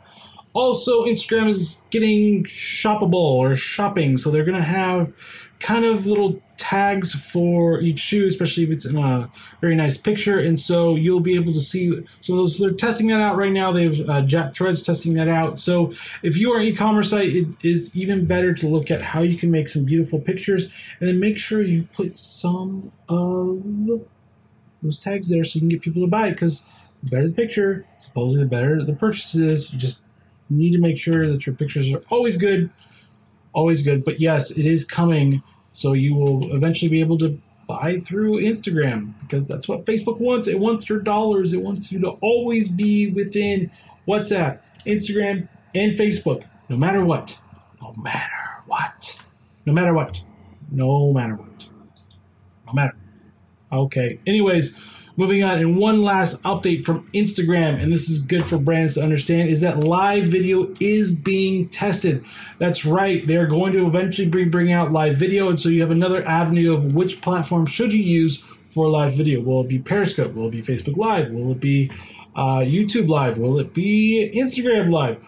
Also, 0.53 1.05
Instagram 1.05 1.47
is 1.47 1.81
getting 1.89 2.43
shoppable 2.43 3.13
or 3.13 3.55
shopping, 3.55 4.17
so 4.17 4.31
they're 4.31 4.43
going 4.43 4.57
to 4.57 4.63
have 4.63 5.13
kind 5.59 5.85
of 5.85 6.07
little 6.07 6.41
tags 6.59 7.13
for 7.13 7.79
each 7.79 7.99
shoe, 7.99 8.27
especially 8.27 8.63
if 8.63 8.69
it's 8.69 8.85
in 8.85 8.97
a 8.97 9.31
very 9.61 9.75
nice 9.75 9.97
picture. 9.97 10.39
And 10.39 10.59
so 10.59 10.95
you'll 10.95 11.21
be 11.21 11.35
able 11.35 11.53
to 11.53 11.61
see. 11.61 12.05
So 12.19 12.35
those, 12.35 12.59
they're 12.59 12.71
testing 12.71 13.07
that 13.07 13.21
out 13.21 13.37
right 13.37 13.51
now. 13.51 13.71
They 13.71 13.85
have 13.85 13.99
uh, 14.01 14.21
JackThreads 14.21 14.85
testing 14.85 15.13
that 15.15 15.27
out. 15.27 15.57
So 15.57 15.91
if 16.21 16.37
you 16.37 16.51
are 16.51 16.59
an 16.59 16.65
e-commerce 16.65 17.09
site, 17.09 17.35
it 17.35 17.47
is 17.63 17.95
even 17.95 18.25
better 18.25 18.53
to 18.53 18.67
look 18.67 18.91
at 18.91 19.01
how 19.01 19.21
you 19.21 19.37
can 19.37 19.49
make 19.49 19.69
some 19.69 19.85
beautiful 19.85 20.19
pictures, 20.19 20.65
and 20.99 21.07
then 21.07 21.19
make 21.19 21.39
sure 21.39 21.61
you 21.61 21.87
put 21.93 22.13
some 22.13 22.91
of 23.07 23.63
those 24.83 24.97
tags 24.97 25.29
there 25.29 25.43
so 25.43 25.55
you 25.55 25.61
can 25.61 25.69
get 25.69 25.81
people 25.81 26.03
to 26.03 26.07
buy 26.07 26.27
it. 26.27 26.31
Because 26.31 26.65
the 27.01 27.09
better 27.09 27.27
the 27.27 27.33
picture, 27.33 27.85
supposedly 27.97 28.43
the 28.43 28.49
better 28.49 28.83
the 28.83 28.93
purchases. 28.93 29.73
You 29.73 29.79
just 29.79 30.01
need 30.49 30.71
to 30.71 30.79
make 30.79 30.97
sure 30.97 31.27
that 31.27 31.45
your 31.45 31.55
pictures 31.55 31.93
are 31.93 32.03
always 32.09 32.37
good 32.37 32.69
always 33.53 33.83
good. 33.83 34.03
But 34.03 34.19
yes, 34.19 34.51
it 34.51 34.65
is 34.65 34.83
coming. 34.83 35.43
So 35.71 35.93
you 35.93 36.15
will 36.15 36.53
eventually 36.55 36.89
be 36.89 36.99
able 36.99 37.17
to 37.19 37.39
buy 37.67 37.99
through 37.99 38.41
Instagram 38.41 39.13
because 39.21 39.47
that's 39.47 39.67
what 39.67 39.85
Facebook 39.85 40.17
wants. 40.17 40.47
It 40.47 40.59
wants 40.59 40.89
your 40.89 40.99
dollars. 40.99 41.53
It 41.53 41.61
wants 41.61 41.91
you 41.91 41.99
to 41.99 42.09
always 42.21 42.67
be 42.67 43.11
within 43.11 43.69
WhatsApp, 44.07 44.59
Instagram, 44.87 45.47
and 45.75 45.93
Facebook, 45.93 46.43
no 46.67 46.77
matter 46.77 47.05
what. 47.05 47.39
No 47.81 47.93
matter 47.97 48.63
what. 48.65 49.21
No 49.65 49.73
matter 49.73 49.93
what. 49.93 50.21
No 50.71 51.13
matter 51.13 51.35
what. 51.35 51.67
No 52.65 52.73
matter. 52.73 52.95
Okay. 53.71 54.19
Anyways, 54.25 54.75
Moving 55.19 55.43
on, 55.43 55.59
and 55.59 55.75
one 55.75 56.01
last 56.01 56.41
update 56.43 56.85
from 56.85 57.05
Instagram, 57.09 57.77
and 57.83 57.91
this 57.91 58.07
is 58.07 58.21
good 58.21 58.45
for 58.47 58.57
brands 58.57 58.93
to 58.93 59.03
understand, 59.03 59.49
is 59.49 59.59
that 59.59 59.81
live 59.81 60.23
video 60.23 60.73
is 60.79 61.13
being 61.13 61.67
tested. 61.67 62.23
That's 62.57 62.85
right, 62.85 63.27
they're 63.27 63.45
going 63.45 63.73
to 63.73 63.85
eventually 63.85 64.29
be 64.29 64.45
bringing 64.45 64.71
out 64.71 64.93
live 64.93 65.17
video, 65.17 65.49
and 65.49 65.59
so 65.59 65.67
you 65.67 65.81
have 65.81 65.91
another 65.91 66.25
avenue 66.25 66.73
of 66.73 66.95
which 66.95 67.19
platform 67.19 67.65
should 67.65 67.91
you 67.91 68.01
use 68.01 68.37
for 68.37 68.87
live 68.87 69.13
video. 69.13 69.41
Will 69.41 69.59
it 69.59 69.67
be 69.67 69.77
Periscope? 69.77 70.33
Will 70.33 70.47
it 70.47 70.51
be 70.51 70.61
Facebook 70.61 70.95
Live? 70.95 71.33
Will 71.33 71.51
it 71.51 71.59
be 71.59 71.91
uh, 72.37 72.59
YouTube 72.59 73.09
Live? 73.09 73.37
Will 73.37 73.59
it 73.59 73.73
be 73.73 74.31
Instagram 74.33 74.89
Live? 74.89 75.19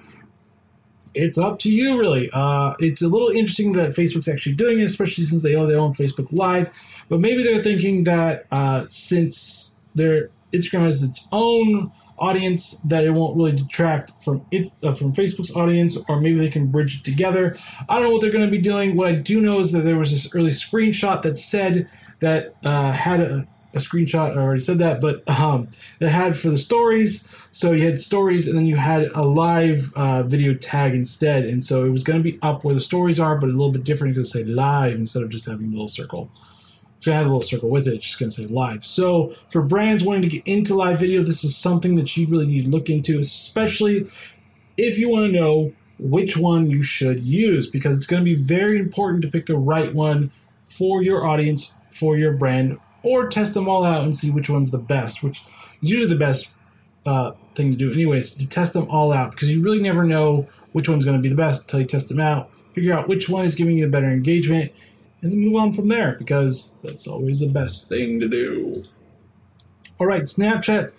It's 1.14 1.38
up 1.38 1.60
to 1.60 1.70
you, 1.70 2.00
really. 2.00 2.30
Uh, 2.32 2.76
it's 2.80 3.02
a 3.02 3.10
little 3.10 3.28
interesting 3.28 3.74
that 3.74 3.90
Facebook's 3.90 4.30
actually 4.30 4.54
doing 4.54 4.80
it, 4.80 4.86
especially 4.86 5.26
since 5.26 5.44
they 5.44 5.54
own 5.54 5.68
their 5.68 5.80
own 5.80 5.92
Facebook 5.92 6.32
Live. 6.32 6.70
But 7.10 7.20
maybe 7.20 7.44
they're 7.44 7.62
thinking 7.62 8.06
that 8.06 8.46
uh, 8.54 8.86
since 8.88 9.76
their 9.96 10.30
Instagram 10.54 10.84
has 10.84 11.02
its 11.02 11.28
own 11.32 11.92
audience 12.18 12.74
that 12.86 13.04
it 13.04 13.12
won't 13.12 13.36
really 13.36 13.52
detract 13.52 14.12
from 14.24 14.46
its 14.52 14.82
uh, 14.84 14.94
from 14.94 15.12
Facebook's 15.12 15.54
audience, 15.56 15.98
or 16.08 16.22
maybe 16.22 16.38
they 16.38 16.50
can 16.50 16.68
bridge 16.68 17.00
it 17.00 17.04
together. 17.04 17.58
I 17.90 17.96
don't 17.96 18.04
know 18.04 18.12
what 18.12 18.22
they're 18.22 18.32
going 18.32 18.46
to 18.46 18.52
be 18.52 18.62
doing. 18.62 18.96
What 18.96 19.08
I 19.08 19.16
do 19.16 19.42
know 19.42 19.60
is 19.60 19.72
that 19.72 19.80
there 19.80 19.98
was 19.98 20.12
this 20.12 20.34
early 20.36 20.52
screenshot 20.52 21.24
that 21.24 21.38
said 21.38 21.90
that 22.20 22.56
uh, 22.64 22.92
had 22.92 23.22
a 23.22 23.48
a 23.74 23.78
screenshot. 23.78 24.38
I 24.38 24.42
already 24.42 24.62
said 24.62 24.80
that, 24.80 25.02
but 25.02 25.28
um, 25.30 25.70
it 26.00 26.10
had 26.10 26.36
for 26.36 26.50
the 26.50 26.58
stories. 26.58 27.28
So 27.52 27.72
you 27.72 27.86
had 27.86 28.00
stories, 28.00 28.48
and 28.48 28.58
then 28.58 28.66
you 28.66 28.76
had 28.76 29.04
a 29.16 29.24
live 29.24 29.94
uh, 29.96 30.24
video 30.24 30.54
tag 30.54 30.94
instead. 30.94 31.46
And 31.46 31.64
so 31.64 31.86
it 31.86 31.90
was 31.90 32.04
going 32.04 32.20
to 32.20 32.24
be 32.24 32.38
up 32.42 32.64
where 32.64 32.74
the 32.74 32.82
stories 32.82 33.20
are, 33.20 33.38
but 33.38 33.48
a 33.48 33.54
little 33.54 33.72
bit 33.72 33.84
different 33.84 34.14
because 34.14 34.32
say 34.32 34.44
live 34.44 34.96
instead 34.96 35.24
of 35.24 35.30
just 35.30 35.46
having 35.46 35.68
a 35.68 35.72
little 35.72 35.88
circle. 35.88 36.30
It's 37.02 37.08
to 37.08 37.14
have 37.14 37.26
a 37.26 37.30
little 37.30 37.42
circle 37.42 37.68
with 37.68 37.88
it. 37.88 37.96
It's 37.96 38.06
just 38.06 38.20
to 38.20 38.30
say 38.30 38.46
live. 38.46 38.86
So 38.86 39.34
for 39.50 39.64
brands 39.64 40.04
wanting 40.04 40.22
to 40.22 40.28
get 40.28 40.46
into 40.46 40.76
live 40.76 41.00
video, 41.00 41.24
this 41.24 41.44
is 41.44 41.58
something 41.58 41.96
that 41.96 42.16
you 42.16 42.28
really 42.28 42.46
need 42.46 42.66
to 42.66 42.70
look 42.70 42.92
into, 42.92 43.18
especially 43.18 44.08
if 44.78 45.00
you 45.00 45.10
want 45.10 45.26
to 45.26 45.32
know 45.32 45.74
which 45.98 46.38
one 46.38 46.70
you 46.70 46.84
should 46.84 47.24
use, 47.24 47.66
because 47.66 47.98
it's 47.98 48.06
to 48.06 48.22
be 48.22 48.36
very 48.36 48.78
important 48.78 49.24
to 49.24 49.28
pick 49.28 49.48
the 49.48 49.58
right 49.58 49.96
one 49.96 50.32
for 50.64 51.02
your 51.02 51.26
audience, 51.26 51.74
for 51.90 52.20
your 52.20 52.34
brand, 52.34 52.78
or 53.02 53.28
test 53.28 53.56
them 53.56 53.68
all 53.68 53.84
out 53.84 54.04
and 54.04 54.16
see 54.16 54.30
which 54.30 54.48
one's 54.48 54.70
the 54.70 54.78
best, 54.78 55.24
which 55.24 55.42
is 55.82 55.90
usually 55.90 56.08
the 56.08 56.16
best 56.16 56.54
uh, 57.08 57.32
thing 57.56 57.72
to 57.72 57.78
do, 57.78 57.92
anyways, 57.92 58.36
to 58.36 58.48
test 58.48 58.74
them 58.74 58.88
all 58.92 59.12
out 59.12 59.32
because 59.32 59.52
you 59.52 59.64
really 59.64 59.82
never 59.82 60.04
know 60.04 60.48
which 60.74 60.88
one's 60.88 61.04
going 61.04 61.18
to 61.18 61.22
be 61.22 61.30
the 61.30 61.36
best 61.36 61.64
until 61.64 61.80
you 61.80 61.86
test 61.88 62.10
them 62.10 62.20
out, 62.20 62.56
figure 62.74 62.94
out 62.94 63.08
which 63.08 63.28
one 63.28 63.44
is 63.44 63.56
giving 63.56 63.76
you 63.76 63.88
a 63.88 63.90
better 63.90 64.12
engagement, 64.12 64.72
and 65.22 65.32
then 65.32 65.40
move 65.40 65.56
on 65.56 65.74
from 65.74 65.88
there 65.88 66.16
because 66.18 66.78
that's 66.84 67.08
always 67.08 67.40
the 67.40 67.48
best 67.48 67.88
thing 67.90 68.20
to 68.20 68.28
do. 68.28 68.84
All 70.00 70.08
right, 70.08 70.24
Snapchat 70.24 70.94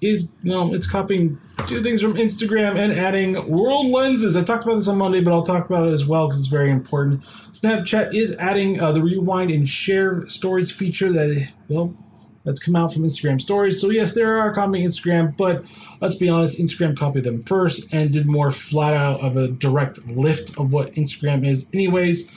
is 0.00 0.32
well, 0.44 0.74
it's 0.74 0.86
copying 0.86 1.38
two 1.66 1.82
things 1.82 2.00
from 2.00 2.14
Instagram 2.14 2.78
and 2.78 2.92
adding 2.92 3.48
world 3.48 3.86
lenses. 3.86 4.36
I 4.36 4.42
talked 4.42 4.64
about 4.64 4.76
this 4.76 4.88
on 4.88 4.98
Monday, 4.98 5.20
but 5.20 5.32
I'll 5.32 5.42
talk 5.42 5.66
about 5.66 5.86
it 5.86 5.92
as 5.92 6.06
well 6.06 6.28
because 6.28 6.40
it's 6.40 6.48
very 6.48 6.70
important. 6.70 7.24
Snapchat 7.52 8.14
is 8.14 8.34
adding 8.36 8.80
uh, 8.80 8.92
the 8.92 9.02
rewind 9.02 9.50
and 9.50 9.68
share 9.68 10.24
stories 10.26 10.70
feature 10.70 11.12
that 11.12 11.52
well 11.68 11.94
that's 12.44 12.60
come 12.60 12.76
out 12.76 12.94
from 12.94 13.02
Instagram 13.02 13.40
stories. 13.40 13.80
So 13.80 13.90
yes, 13.90 14.14
there 14.14 14.38
are 14.38 14.54
copying 14.54 14.86
Instagram, 14.86 15.36
but 15.36 15.64
let's 16.00 16.14
be 16.14 16.28
honest, 16.28 16.58
Instagram 16.58 16.96
copied 16.96 17.24
them 17.24 17.42
first 17.42 17.92
and 17.92 18.10
did 18.10 18.26
more 18.26 18.50
flat 18.50 18.94
out 18.94 19.20
of 19.20 19.36
a 19.36 19.48
direct 19.48 20.06
lift 20.06 20.56
of 20.58 20.72
what 20.72 20.94
Instagram 20.94 21.46
is, 21.46 21.68
anyways. 21.74 22.30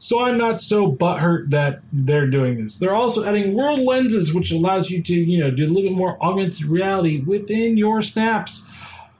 So 0.00 0.24
I'm 0.24 0.38
not 0.38 0.60
so 0.60 0.90
butthurt 0.92 1.50
that 1.50 1.80
they're 1.92 2.28
doing 2.28 2.62
this. 2.62 2.78
They're 2.78 2.94
also 2.94 3.24
adding 3.24 3.54
world 3.54 3.80
lenses, 3.80 4.32
which 4.32 4.52
allows 4.52 4.90
you 4.90 5.02
to, 5.02 5.12
you 5.12 5.38
know, 5.38 5.50
do 5.50 5.64
a 5.64 5.66
little 5.66 5.82
bit 5.82 5.92
more 5.92 6.16
augmented 6.22 6.66
reality 6.66 7.20
within 7.20 7.76
your 7.76 8.00
snaps. 8.00 8.64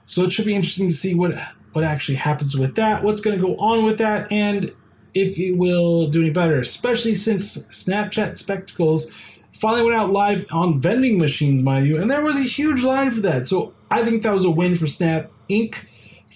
So 0.05 0.23
it 0.23 0.31
should 0.31 0.45
be 0.45 0.55
interesting 0.55 0.87
to 0.87 0.93
see 0.93 1.13
what 1.13 1.37
what 1.73 1.83
actually 1.83 2.15
happens 2.15 2.57
with 2.57 2.75
that, 2.75 3.03
what's 3.03 3.21
going 3.21 3.39
to 3.39 3.45
go 3.45 3.55
on 3.57 3.85
with 3.85 3.99
that, 3.99 4.31
and 4.31 4.73
if 5.13 5.37
it 5.37 5.51
will 5.57 6.07
do 6.07 6.21
any 6.21 6.31
better. 6.31 6.59
Especially 6.59 7.13
since 7.13 7.57
Snapchat 7.57 8.37
Spectacles 8.37 9.11
finally 9.51 9.83
went 9.83 9.95
out 9.95 10.09
live 10.11 10.45
on 10.51 10.79
vending 10.79 11.19
machines, 11.19 11.61
mind 11.61 11.87
you, 11.87 12.01
and 12.01 12.09
there 12.09 12.23
was 12.23 12.37
a 12.37 12.43
huge 12.43 12.83
line 12.83 13.11
for 13.11 13.19
that. 13.21 13.45
So 13.45 13.73
I 13.91 14.03
think 14.03 14.23
that 14.23 14.33
was 14.33 14.45
a 14.45 14.49
win 14.49 14.75
for 14.75 14.87
Snap 14.87 15.29
Inc 15.49 15.85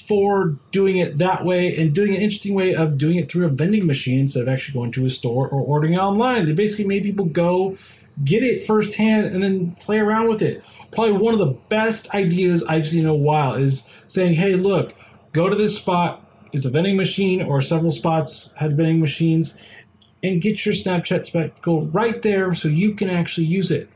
for 0.07 0.57
doing 0.71 0.97
it 0.97 1.17
that 1.17 1.45
way 1.45 1.75
and 1.75 1.93
doing 1.93 2.13
an 2.13 2.21
interesting 2.21 2.53
way 2.53 2.75
of 2.75 2.97
doing 2.97 3.17
it 3.17 3.31
through 3.31 3.45
a 3.45 3.49
vending 3.49 3.85
machine 3.85 4.19
instead 4.19 4.41
of 4.41 4.49
actually 4.49 4.73
going 4.73 4.91
to 4.91 5.05
a 5.05 5.09
store 5.09 5.47
or 5.47 5.61
ordering 5.61 5.93
it 5.93 5.97
online. 5.97 6.45
They 6.45 6.53
basically 6.53 6.85
made 6.85 7.03
people 7.03 7.25
go 7.25 7.77
get 8.23 8.43
it 8.43 8.65
firsthand 8.65 9.27
and 9.27 9.43
then 9.43 9.75
play 9.79 9.99
around 9.99 10.27
with 10.27 10.41
it. 10.41 10.63
Probably 10.91 11.13
one 11.13 11.33
of 11.33 11.39
the 11.39 11.57
best 11.69 12.13
ideas 12.13 12.63
I've 12.63 12.87
seen 12.87 13.01
in 13.01 13.07
a 13.07 13.15
while 13.15 13.55
is 13.55 13.87
saying, 14.05 14.35
hey, 14.35 14.55
look, 14.55 14.93
go 15.31 15.49
to 15.49 15.55
this 15.55 15.75
spot. 15.75 16.19
It's 16.51 16.65
a 16.65 16.69
vending 16.69 16.97
machine 16.97 17.41
or 17.41 17.61
several 17.61 17.91
spots 17.91 18.53
had 18.57 18.77
vending 18.77 18.99
machines 18.99 19.57
and 20.21 20.41
get 20.41 20.65
your 20.65 20.75
Snapchat 20.75 21.23
spectacle 21.23 21.87
right 21.87 22.21
there 22.21 22.53
so 22.53 22.67
you 22.67 22.93
can 22.93 23.09
actually 23.09 23.47
use 23.47 23.71
it. 23.71 23.89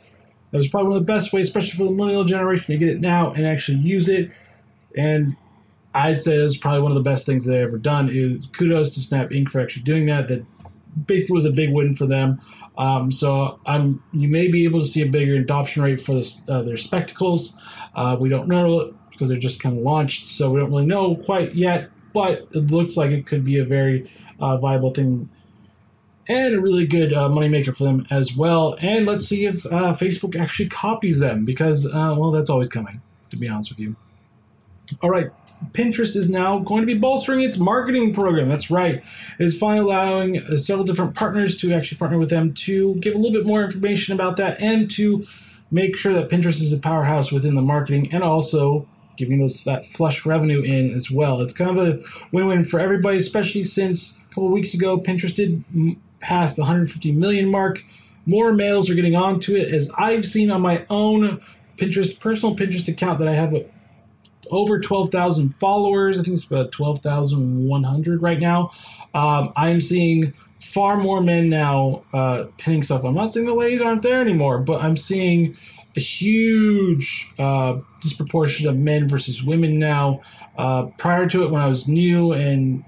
That 0.52 0.58
was 0.58 0.68
probably 0.68 0.90
one 0.90 0.98
of 0.98 1.06
the 1.06 1.14
best 1.14 1.34
ways, 1.34 1.48
especially 1.48 1.78
for 1.78 1.84
the 1.86 1.92
millennial 1.92 2.24
generation, 2.24 2.74
to 2.74 2.78
get 2.78 2.90
it 2.90 3.00
now 3.00 3.32
and 3.32 3.46
actually 3.46 3.78
use 3.80 4.10
it. 4.10 4.32
And 4.96 5.36
I'd 5.98 6.22
say 6.22 6.38
that's 6.38 6.58
probably 6.58 6.82
one 6.82 6.92
of 6.92 6.96
the 6.96 7.10
best 7.10 7.26
things 7.26 7.46
they've 7.46 7.60
ever 7.60 7.78
done. 7.78 8.10
It, 8.10 8.54
kudos 8.54 8.94
to 8.94 9.00
Snap 9.00 9.30
Inc. 9.30 9.50
for 9.50 9.60
actually 9.60 9.84
doing 9.84 10.06
that. 10.06 10.28
That 10.28 10.46
basically 11.06 11.36
was 11.36 11.46
a 11.46 11.52
big 11.52 11.72
win 11.72 11.94
for 11.94 12.06
them. 12.06 12.40
Um, 12.78 13.12
so 13.12 13.60
I'm 13.66 14.04
you 14.14 14.28
may 14.28 14.48
be 14.50 14.64
able 14.66 14.80
to 14.80 14.86
see 14.86 15.02
a 15.02 15.08
bigger 15.08 15.36
adoption 15.36 15.82
rate 15.82 16.00
for 16.00 16.14
this, 16.14 16.48
uh, 16.48 16.62
their 16.62 16.78
spectacles. 16.78 17.60
Uh, 17.96 18.16
we 18.20 18.30
don't 18.30 18.48
know 18.48 18.94
because 19.10 19.30
they're 19.30 19.40
just 19.40 19.60
kind 19.60 19.78
of 19.78 19.84
launched, 19.84 20.28
so 20.28 20.52
we 20.52 20.60
don't 20.60 20.70
really 20.70 20.86
know 20.86 21.16
quite 21.16 21.56
yet. 21.56 21.90
But 22.14 22.48
it 22.52 22.72
looks 22.72 22.96
like 22.96 23.12
it 23.12 23.26
could 23.26 23.44
be 23.44 23.58
a 23.58 23.66
very 23.66 24.10
uh, 24.40 24.58
viable 24.58 24.92
thing 24.92 25.30
and 26.30 26.56
a 26.56 26.62
really 26.62 26.86
good 26.86 27.14
uh, 27.14 27.30
moneymaker 27.30 27.76
for 27.76 27.86
them 27.86 28.06
as 28.10 28.36
well. 28.36 28.76
And 28.82 29.06
let's 29.06 29.26
see 29.26 29.46
if 29.46 29.66
uh, 29.68 29.94
Facebook 29.94 30.40
actually 30.40 30.70
copies 30.70 31.20
them 31.20 31.46
because, 31.46 31.86
uh, 31.86 32.16
well, 32.18 32.32
that's 32.32 32.50
always 32.50 32.70
coming, 32.70 33.02
to 33.30 33.38
be 33.38 33.48
honest 33.48 33.70
with 33.70 33.80
you. 33.80 33.96
All 35.02 35.10
right, 35.10 35.30
Pinterest 35.72 36.16
is 36.16 36.30
now 36.30 36.60
going 36.60 36.82
to 36.82 36.88
be 36.88 36.98
bolstering 36.98 37.42
its 37.42 37.58
marketing 37.58 38.14
program. 38.14 38.50
That's 38.50 38.70
right. 38.70 39.04
It's 39.40 39.58
finally 39.58 39.80
allowing 39.80 40.58
several 40.58 40.86
different 40.86 41.16
partners 41.16 41.56
to 41.58 41.74
actually 41.74 41.98
partner 41.98 42.18
with 42.18 42.30
them 42.30 42.54
to 42.54 42.96
give 42.96 43.16
a 43.16 43.18
little 43.18 43.38
bit 43.38 43.46
more 43.46 43.64
information 43.64 44.14
about 44.14 44.38
that 44.38 44.62
and 44.62 44.90
to 44.92 45.26
make 45.72 45.98
sure 45.98 46.14
that 46.14 46.30
Pinterest 46.30 46.62
is 46.62 46.74
a 46.74 46.78
powerhouse 46.78 47.32
within 47.32 47.56
the 47.56 47.62
marketing 47.62 48.14
and 48.14 48.24
also 48.24 48.88
giving 49.18 49.40
those 49.40 49.64
that 49.64 49.86
flush 49.86 50.26
revenue 50.26 50.62
in 50.62 50.94
as 50.94 51.10
well. 51.10 51.42
It's 51.42 51.54
kind 51.54 51.78
of 51.78 51.88
a 51.88 52.00
win-win 52.32 52.64
for 52.64 52.80
everybody, 52.80 53.18
especially 53.18 53.64
since 53.64 54.18
a 54.18 54.28
couple 54.30 54.50
weeks 54.52 54.74
ago 54.74 55.00
Pinterest 55.00 55.34
did 55.34 55.64
pass 56.20 56.56
the 56.56 56.62
150 56.62 57.12
million 57.12 57.50
mark. 57.50 57.84
More 58.26 58.54
males 58.54 58.90
are 58.90 58.96
getting 58.96 59.16
onto 59.16 59.56
it, 59.56 59.74
as 59.74 59.92
I've 59.98 60.26
seen 60.26 60.52
on 60.52 60.62
my 60.62 60.86
own 60.90 61.42
Pinterest 61.78 62.20
personal 62.20 62.56
Pinterest 62.56 62.88
account 62.88 63.20
that 63.20 63.28
I 63.28 63.34
have 63.34 63.56
over 64.52 64.80
12,000 64.80 65.50
followers. 65.56 66.20
I 66.20 66.24
think 66.24 66.36
it's 66.36 66.46
about 66.46 66.72
12,100 66.72 68.22
right 68.22 68.40
now. 68.40 68.72
Um, 69.14 69.54
I'm 69.56 69.82
seeing 69.82 70.34
far 70.60 70.98
more 70.98 71.22
men 71.22 71.50
now 71.50 72.04
uh, 72.14 72.46
pinning 72.58 72.84
stuff. 72.84 73.04
I'm 73.04 73.16
not 73.16 73.34
saying 73.34 73.46
the 73.46 73.54
ladies 73.54 73.82
aren't 73.82 74.04
there 74.04 74.22
anymore, 74.22 74.60
but 74.60 74.82
I'm 74.82 74.98
seeing 74.98 75.56
a 75.96 76.00
huge 76.00 77.32
uh, 77.40 77.80
disproportion 78.02 78.68
of 78.68 78.78
men 78.78 79.08
versus 79.08 79.44
women 79.44 79.80
now. 79.80 80.22
Uh, 80.58 80.86
prior 80.98 81.28
to 81.28 81.44
it, 81.44 81.52
when 81.52 81.62
I 81.62 81.68
was 81.68 81.88
new 81.88 82.34
and 82.34 82.84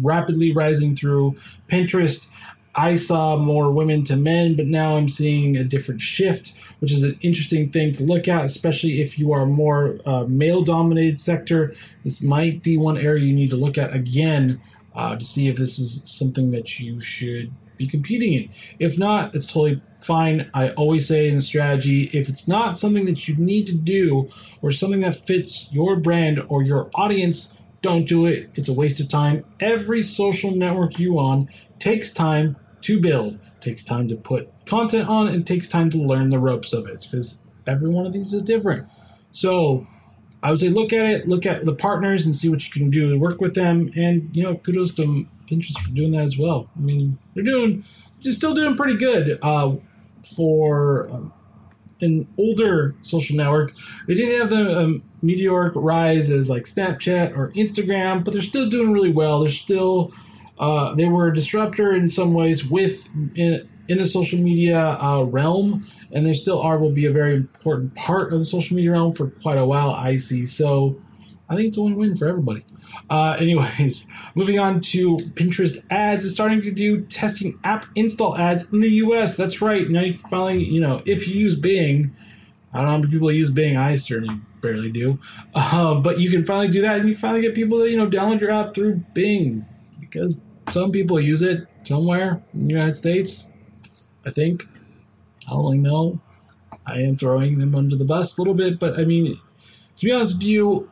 rapidly 0.00 0.52
rising 0.52 0.94
through 0.94 1.36
Pinterest, 1.68 2.28
I 2.76 2.94
saw 2.94 3.36
more 3.36 3.70
women 3.70 4.04
to 4.04 4.16
men, 4.16 4.56
but 4.56 4.66
now 4.66 4.96
I'm 4.96 5.08
seeing 5.08 5.56
a 5.56 5.64
different 5.64 6.00
shift, 6.00 6.52
which 6.80 6.90
is 6.90 7.02
an 7.02 7.16
interesting 7.20 7.70
thing 7.70 7.92
to 7.92 8.02
look 8.02 8.26
at, 8.26 8.44
especially 8.44 9.00
if 9.00 9.18
you 9.18 9.32
are 9.32 9.46
more 9.46 9.96
uh, 10.06 10.24
male 10.24 10.62
dominated 10.62 11.18
sector. 11.18 11.74
This 12.02 12.22
might 12.22 12.62
be 12.62 12.76
one 12.76 12.98
area 12.98 13.24
you 13.24 13.34
need 13.34 13.50
to 13.50 13.56
look 13.56 13.78
at 13.78 13.94
again 13.94 14.60
uh, 14.94 15.16
to 15.16 15.24
see 15.24 15.48
if 15.48 15.56
this 15.56 15.78
is 15.78 16.02
something 16.04 16.50
that 16.50 16.80
you 16.80 17.00
should 17.00 17.52
be 17.76 17.86
competing 17.86 18.32
in. 18.32 18.48
If 18.78 18.98
not, 18.98 19.34
it's 19.34 19.46
totally 19.46 19.80
fine. 19.98 20.50
I 20.54 20.70
always 20.70 21.08
say 21.08 21.28
in 21.28 21.36
the 21.36 21.40
strategy, 21.40 22.04
if 22.12 22.28
it's 22.28 22.46
not 22.46 22.78
something 22.78 23.04
that 23.06 23.28
you 23.28 23.36
need 23.36 23.66
to 23.66 23.74
do 23.74 24.28
or 24.62 24.70
something 24.70 25.00
that 25.00 25.16
fits 25.16 25.72
your 25.72 25.96
brand 25.96 26.42
or 26.48 26.62
your 26.62 26.90
audience, 26.94 27.56
don't 27.82 28.08
do 28.08 28.26
it. 28.26 28.50
It's 28.54 28.68
a 28.68 28.72
waste 28.72 29.00
of 29.00 29.08
time. 29.08 29.44
Every 29.60 30.02
social 30.02 30.52
network 30.52 30.98
you 30.98 31.18
on 31.18 31.48
takes 31.78 32.12
time 32.12 32.56
to 32.84 33.00
build. 33.00 33.38
Takes 33.60 33.82
time 33.82 34.08
to 34.08 34.16
put 34.16 34.50
content 34.66 35.08
on 35.08 35.28
and 35.28 35.46
takes 35.46 35.68
time 35.68 35.90
to 35.90 35.98
learn 35.98 36.30
the 36.30 36.38
ropes 36.38 36.72
of 36.72 36.86
it 36.86 37.06
because 37.10 37.38
every 37.66 37.88
one 37.88 38.06
of 38.06 38.12
these 38.12 38.32
is 38.32 38.42
different. 38.42 38.88
So 39.30 39.86
I 40.42 40.50
would 40.50 40.60
say 40.60 40.68
look 40.68 40.92
at 40.92 41.06
it, 41.06 41.26
look 41.26 41.46
at 41.46 41.64
the 41.64 41.74
partners 41.74 42.26
and 42.26 42.36
see 42.36 42.50
what 42.50 42.64
you 42.66 42.72
can 42.72 42.90
do 42.90 43.10
to 43.10 43.18
work 43.18 43.40
with 43.40 43.54
them. 43.54 43.90
And, 43.96 44.28
you 44.32 44.42
know, 44.42 44.56
kudos 44.56 44.92
to 44.94 45.26
Pinterest 45.46 45.78
for 45.80 45.90
doing 45.90 46.12
that 46.12 46.22
as 46.22 46.36
well. 46.36 46.68
I 46.76 46.80
mean, 46.80 47.18
they're 47.34 47.44
doing, 47.44 47.84
they're 48.22 48.32
still 48.32 48.54
doing 48.54 48.76
pretty 48.76 48.98
good 48.98 49.38
uh, 49.40 49.76
for 50.36 51.08
um, 51.10 51.32
an 52.02 52.28
older 52.36 52.94
social 53.00 53.36
network. 53.36 53.72
They 54.06 54.14
didn't 54.14 54.40
have 54.40 54.50
the 54.50 54.78
um, 54.78 55.02
meteoric 55.22 55.72
rise 55.74 56.28
as 56.28 56.50
like 56.50 56.64
Snapchat 56.64 57.34
or 57.34 57.50
Instagram, 57.52 58.22
but 58.24 58.34
they're 58.34 58.42
still 58.42 58.68
doing 58.68 58.92
really 58.92 59.12
well. 59.12 59.40
They're 59.40 59.48
still 59.48 60.12
uh, 60.58 60.94
they 60.94 61.06
were 61.06 61.28
a 61.28 61.34
disruptor 61.34 61.94
in 61.94 62.08
some 62.08 62.32
ways 62.34 62.64
with 62.64 63.08
in, 63.34 63.68
in 63.88 63.98
the 63.98 64.06
social 64.06 64.38
media 64.38 64.98
uh, 65.00 65.22
realm, 65.22 65.86
and 66.12 66.24
they 66.24 66.32
still 66.32 66.60
are 66.60 66.78
will 66.78 66.92
be 66.92 67.06
a 67.06 67.12
very 67.12 67.34
important 67.34 67.94
part 67.94 68.32
of 68.32 68.38
the 68.38 68.44
social 68.44 68.76
media 68.76 68.92
realm 68.92 69.12
for 69.12 69.30
quite 69.30 69.58
a 69.58 69.66
while. 69.66 69.90
I 69.90 70.16
see. 70.16 70.44
So 70.44 71.00
I 71.48 71.56
think 71.56 71.68
it's 71.68 71.76
a 71.76 71.82
win-win 71.82 72.16
for 72.16 72.26
everybody. 72.28 72.64
Uh, 73.10 73.36
anyways, 73.38 74.10
moving 74.34 74.58
on 74.58 74.80
to 74.80 75.16
Pinterest 75.34 75.84
ads 75.90 76.24
is 76.24 76.32
starting 76.32 76.62
to 76.62 76.70
do 76.70 77.02
testing 77.02 77.58
app 77.64 77.86
install 77.94 78.36
ads 78.36 78.72
in 78.72 78.80
the 78.80 78.90
U.S. 78.90 79.36
That's 79.36 79.60
right. 79.60 79.88
Now 79.88 80.00
you 80.00 80.18
finally, 80.18 80.64
you 80.64 80.80
know, 80.80 81.02
if 81.04 81.26
you 81.26 81.34
use 81.34 81.56
Bing, 81.56 82.14
I 82.72 82.78
don't 82.78 82.86
know 82.86 82.90
how 82.92 82.98
many 82.98 83.10
people 83.10 83.30
use 83.32 83.50
Bing. 83.50 83.76
I 83.76 83.94
certainly 83.96 84.40
barely 84.60 84.90
do. 84.90 85.18
Uh, 85.54 85.94
but 86.00 86.18
you 86.18 86.30
can 86.30 86.44
finally 86.44 86.68
do 86.68 86.80
that, 86.82 87.00
and 87.00 87.08
you 87.08 87.16
finally 87.16 87.42
get 87.42 87.54
people 87.54 87.78
to 87.78 87.90
you 87.90 87.96
know 87.96 88.06
download 88.06 88.40
your 88.40 88.50
app 88.50 88.74
through 88.74 89.04
Bing 89.12 89.66
because 90.00 90.40
some 90.70 90.92
people 90.92 91.20
use 91.20 91.42
it 91.42 91.66
somewhere 91.82 92.42
in 92.52 92.66
the 92.66 92.74
United 92.74 92.94
States, 92.94 93.48
I 94.26 94.30
think. 94.30 94.66
I 95.46 95.50
don't 95.50 95.62
really 95.62 95.78
know. 95.78 96.20
I 96.86 97.00
am 97.00 97.16
throwing 97.16 97.58
them 97.58 97.74
under 97.74 97.96
the 97.96 98.04
bus 98.04 98.36
a 98.36 98.40
little 98.40 98.54
bit, 98.54 98.78
but 98.78 98.98
I 98.98 99.04
mean, 99.04 99.38
to 99.96 100.04
be 100.04 100.12
honest 100.12 100.34
with 100.34 100.42
you, 100.42 100.90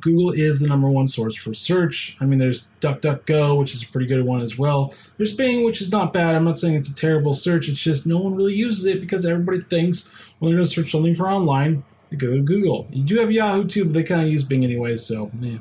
Google 0.00 0.30
is 0.30 0.60
the 0.60 0.68
number 0.68 0.88
one 0.88 1.06
source 1.06 1.34
for 1.34 1.54
search. 1.54 2.16
I 2.20 2.26
mean, 2.26 2.38
there's 2.38 2.66
DuckDuckGo, 2.80 3.58
which 3.58 3.74
is 3.74 3.82
a 3.82 3.86
pretty 3.86 4.06
good 4.06 4.24
one 4.24 4.42
as 4.42 4.58
well. 4.58 4.92
There's 5.16 5.34
Bing, 5.34 5.64
which 5.64 5.80
is 5.80 5.90
not 5.90 6.12
bad. 6.12 6.34
I'm 6.34 6.44
not 6.44 6.58
saying 6.58 6.74
it's 6.74 6.90
a 6.90 6.94
terrible 6.94 7.32
search. 7.32 7.68
It's 7.68 7.80
just 7.80 8.06
no 8.06 8.18
one 8.18 8.34
really 8.34 8.54
uses 8.54 8.84
it 8.84 9.00
because 9.00 9.24
everybody 9.24 9.60
thinks 9.60 10.06
when 10.38 10.50
they're 10.50 10.58
going 10.58 10.68
to 10.68 10.70
search 10.70 10.90
something 10.90 11.16
for 11.16 11.30
online, 11.30 11.84
they 12.10 12.16
go 12.16 12.34
to 12.34 12.42
Google. 12.42 12.86
You 12.90 13.04
do 13.04 13.18
have 13.18 13.32
Yahoo 13.32 13.66
too, 13.66 13.84
but 13.84 13.94
they 13.94 14.02
kind 14.02 14.20
of 14.20 14.28
use 14.28 14.42
Bing 14.42 14.62
anyways, 14.62 15.04
so 15.04 15.30
yeah. 15.40 15.58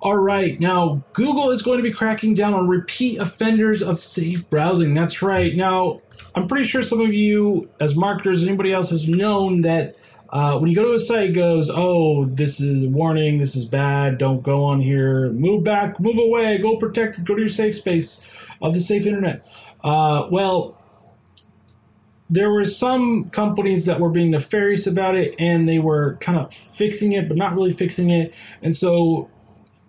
All 0.00 0.16
right, 0.16 0.58
now 0.60 1.02
Google 1.12 1.50
is 1.50 1.62
going 1.62 1.78
to 1.78 1.82
be 1.82 1.92
cracking 1.92 2.34
down 2.34 2.54
on 2.54 2.68
repeat 2.68 3.18
offenders 3.18 3.82
of 3.82 4.00
safe 4.00 4.48
browsing. 4.48 4.94
That's 4.94 5.22
right. 5.22 5.56
Now, 5.56 6.02
I'm 6.36 6.46
pretty 6.46 6.68
sure 6.68 6.82
some 6.82 7.00
of 7.00 7.12
you, 7.12 7.68
as 7.80 7.96
marketers, 7.96 8.44
anybody 8.44 8.72
else, 8.72 8.90
has 8.90 9.08
known 9.08 9.62
that 9.62 9.96
uh, 10.30 10.56
when 10.58 10.70
you 10.70 10.76
go 10.76 10.84
to 10.84 10.92
a 10.92 10.98
site, 11.00 11.30
it 11.30 11.32
goes, 11.32 11.68
"Oh, 11.72 12.26
this 12.26 12.60
is 12.60 12.84
a 12.84 12.88
warning. 12.88 13.38
This 13.38 13.56
is 13.56 13.64
bad. 13.64 14.18
Don't 14.18 14.42
go 14.42 14.64
on 14.64 14.80
here. 14.80 15.30
Move 15.30 15.64
back. 15.64 15.98
Move 15.98 16.18
away. 16.18 16.58
Go 16.58 16.76
protect. 16.76 17.24
Go 17.24 17.34
to 17.34 17.40
your 17.40 17.48
safe 17.48 17.74
space 17.74 18.20
of 18.62 18.74
the 18.74 18.80
safe 18.80 19.04
internet." 19.04 19.48
Uh, 19.82 20.28
well, 20.30 20.80
there 22.30 22.50
were 22.50 22.64
some 22.64 23.28
companies 23.30 23.86
that 23.86 23.98
were 23.98 24.10
being 24.10 24.30
nefarious 24.30 24.86
about 24.86 25.16
it, 25.16 25.34
and 25.40 25.68
they 25.68 25.78
were 25.78 26.18
kind 26.20 26.38
of 26.38 26.52
fixing 26.52 27.12
it, 27.12 27.26
but 27.26 27.36
not 27.36 27.54
really 27.54 27.72
fixing 27.72 28.10
it, 28.10 28.34
and 28.62 28.76
so 28.76 29.30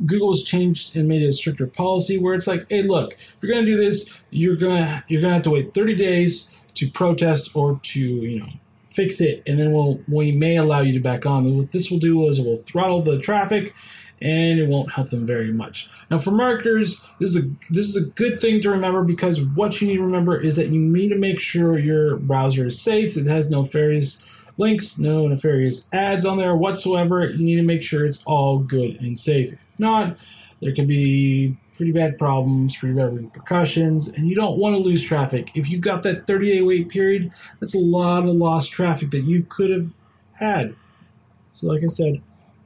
Google's 0.05 0.43
changed 0.43 0.95
and 0.95 1.07
made 1.07 1.23
a 1.23 1.31
stricter 1.31 1.67
policy 1.67 2.17
where 2.17 2.33
it's 2.33 2.47
like, 2.47 2.65
hey, 2.69 2.83
look, 2.83 3.13
if 3.13 3.35
you're 3.41 3.53
gonna 3.53 3.65
do 3.65 3.77
this, 3.77 4.19
you're 4.29 4.55
gonna 4.55 5.03
you're 5.07 5.21
gonna 5.21 5.33
have 5.33 5.43
to 5.43 5.51
wait 5.51 5.73
30 5.73 5.95
days 5.95 6.49
to 6.75 6.89
protest 6.89 7.55
or 7.55 7.79
to 7.83 7.99
you 7.99 8.39
know 8.39 8.49
fix 8.91 9.21
it, 9.21 9.43
and 9.45 9.59
then 9.59 9.71
we'll 9.71 9.99
we 10.07 10.31
may 10.31 10.57
allow 10.57 10.81
you 10.81 10.93
to 10.93 10.99
back 10.99 11.25
on. 11.25 11.57
what 11.57 11.71
this 11.71 11.91
will 11.91 11.99
do 11.99 12.27
is 12.27 12.39
it 12.39 12.45
will 12.45 12.55
throttle 12.55 13.01
the 13.01 13.19
traffic, 13.19 13.75
and 14.21 14.59
it 14.59 14.67
won't 14.67 14.93
help 14.93 15.09
them 15.09 15.25
very 15.25 15.51
much. 15.51 15.89
Now, 16.09 16.17
for 16.17 16.31
marketers, 16.31 17.05
this 17.19 17.35
is 17.35 17.45
a 17.45 17.47
this 17.69 17.87
is 17.87 17.95
a 17.95 18.05
good 18.05 18.39
thing 18.39 18.61
to 18.61 18.69
remember 18.69 19.03
because 19.03 19.41
what 19.41 19.81
you 19.81 19.87
need 19.87 19.97
to 19.97 20.03
remember 20.03 20.39
is 20.39 20.55
that 20.55 20.69
you 20.69 20.79
need 20.79 21.09
to 21.09 21.17
make 21.17 21.39
sure 21.39 21.77
your 21.77 22.17
browser 22.17 22.67
is 22.67 22.81
safe. 22.81 23.17
It 23.17 23.27
has 23.27 23.49
no 23.49 23.61
nefarious 23.61 24.38
links, 24.59 24.97
no 24.97 25.27
nefarious 25.27 25.87
ads 25.93 26.25
on 26.25 26.37
there 26.37 26.55
whatsoever. 26.55 27.29
You 27.29 27.43
need 27.43 27.55
to 27.55 27.63
make 27.63 27.81
sure 27.81 28.05
it's 28.05 28.23
all 28.25 28.59
good 28.59 28.99
and 29.01 29.17
safe. 29.17 29.53
If 29.53 29.79
not, 29.79 30.17
there 30.61 30.73
can 30.73 30.87
be 30.87 31.57
pretty 31.75 31.91
bad 31.93 32.17
problems, 32.17 32.75
pretty 32.75 32.93
bad 32.93 33.15
repercussions, 33.15 34.09
and 34.09 34.27
you 34.27 34.35
don't 34.35 34.59
want 34.59 34.75
to 34.75 34.81
lose 34.81 35.01
traffic. 35.01 35.49
If 35.55 35.69
you've 35.69 35.81
got 35.81 36.03
that 36.03 36.27
30 36.27 36.51
day 36.51 36.61
wait 36.61 36.89
period, 36.89 37.31
that's 37.59 37.73
a 37.73 37.79
lot 37.79 38.27
of 38.27 38.35
lost 38.35 38.71
traffic 38.71 39.11
that 39.11 39.23
you 39.23 39.43
could 39.47 39.71
have 39.71 39.93
had. 40.33 40.75
So, 41.49 41.67
like 41.67 41.81
I 41.81 41.87
said, 41.87 42.21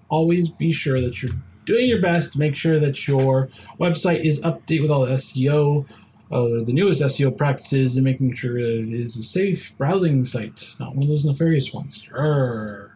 always 0.10 0.50
be 0.50 0.72
sure 0.72 1.00
that 1.00 1.22
you're 1.22 1.32
doing 1.66 1.88
your 1.88 2.02
best 2.02 2.34
to 2.34 2.40
make 2.40 2.56
sure 2.56 2.80
that 2.80 3.08
your 3.08 3.50
website 3.80 4.26
is 4.26 4.44
up 4.44 4.66
to 4.66 4.66
date 4.66 4.82
with 4.82 4.92
all 4.92 5.06
the 5.06 5.14
SEO, 5.14 5.88
uh, 6.34 6.64
the 6.64 6.74
newest 6.74 7.02
SEO 7.02 7.38
practices, 7.38 7.96
and 7.96 8.04
making 8.04 8.34
sure 8.34 8.60
that 8.60 8.80
it 8.80 8.94
is 8.94 9.16
a 9.16 9.24
safe 9.24 9.78
browsing 9.78 10.24
site, 10.24 10.76
not 10.80 10.96
one 10.96 11.04
of 11.04 11.10
those 11.10 11.26
nefarious 11.26 11.74
ones. 11.74 11.98
Sure. 12.02 12.96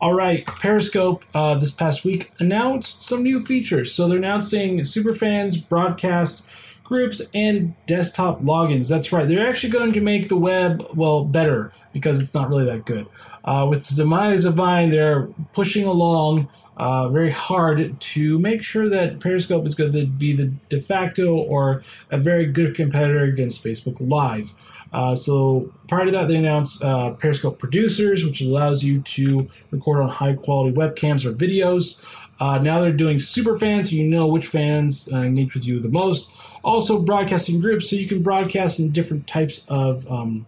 All 0.00 0.12
right, 0.12 0.44
Periscope 0.44 1.24
uh, 1.32 1.54
this 1.54 1.70
past 1.70 2.04
week 2.04 2.32
announced 2.38 3.00
some 3.00 3.22
new 3.22 3.40
features. 3.40 3.94
So 3.94 4.08
they're 4.08 4.18
announcing 4.18 4.80
superfans, 4.80 5.66
broadcast 5.66 6.46
groups, 6.84 7.22
and 7.32 7.74
desktop 7.86 8.40
logins. 8.42 8.88
That's 8.88 9.10
right. 9.10 9.26
They're 9.26 9.48
actually 9.48 9.72
going 9.72 9.92
to 9.92 10.00
make 10.00 10.28
the 10.28 10.36
web 10.36 10.84
well 10.94 11.24
better 11.24 11.72
because 11.92 12.20
it's 12.20 12.34
not 12.34 12.48
really 12.48 12.66
that 12.66 12.84
good. 12.84 13.06
Uh, 13.44 13.66
with 13.68 13.86
the 13.88 13.94
demise 13.94 14.44
of 14.44 14.54
Vine, 14.54 14.90
they're 14.90 15.28
pushing 15.52 15.86
along 15.86 16.48
uh, 16.76 17.08
very 17.08 17.30
hard 17.30 17.98
to 18.00 18.38
make 18.38 18.62
sure 18.62 18.88
that 18.88 19.18
Periscope 19.18 19.64
is 19.64 19.74
going 19.74 19.92
to 19.92 20.06
be 20.06 20.32
the 20.34 20.46
de 20.68 20.80
facto 20.80 21.34
or 21.34 21.82
a 22.10 22.18
very 22.18 22.46
good 22.46 22.74
competitor 22.74 23.24
against 23.24 23.64
Facebook 23.64 23.96
Live. 24.00 24.52
Uh, 24.92 25.14
so 25.14 25.72
prior 25.88 26.06
to 26.06 26.12
that, 26.12 26.28
they 26.28 26.36
announced 26.36 26.82
uh, 26.82 27.10
Periscope 27.12 27.58
Producers, 27.58 28.24
which 28.24 28.40
allows 28.40 28.84
you 28.84 29.00
to 29.02 29.48
record 29.70 30.00
on 30.00 30.08
high 30.08 30.34
quality 30.34 30.76
webcams 30.76 31.24
or 31.24 31.32
videos. 31.32 32.04
Uh, 32.38 32.58
now 32.58 32.80
they're 32.80 32.92
doing 32.92 33.18
super 33.18 33.58
fans, 33.58 33.90
so 33.90 33.96
you 33.96 34.06
know 34.06 34.26
which 34.26 34.46
fans 34.46 35.08
uh, 35.12 35.16
engage 35.16 35.54
with 35.54 35.66
you 35.66 35.80
the 35.80 35.88
most. 35.88 36.30
Also, 36.62 37.00
broadcasting 37.00 37.60
groups, 37.60 37.88
so 37.88 37.96
you 37.96 38.06
can 38.06 38.22
broadcast 38.22 38.78
in 38.78 38.90
different 38.90 39.26
types 39.26 39.64
of 39.68 40.10
um, 40.10 40.46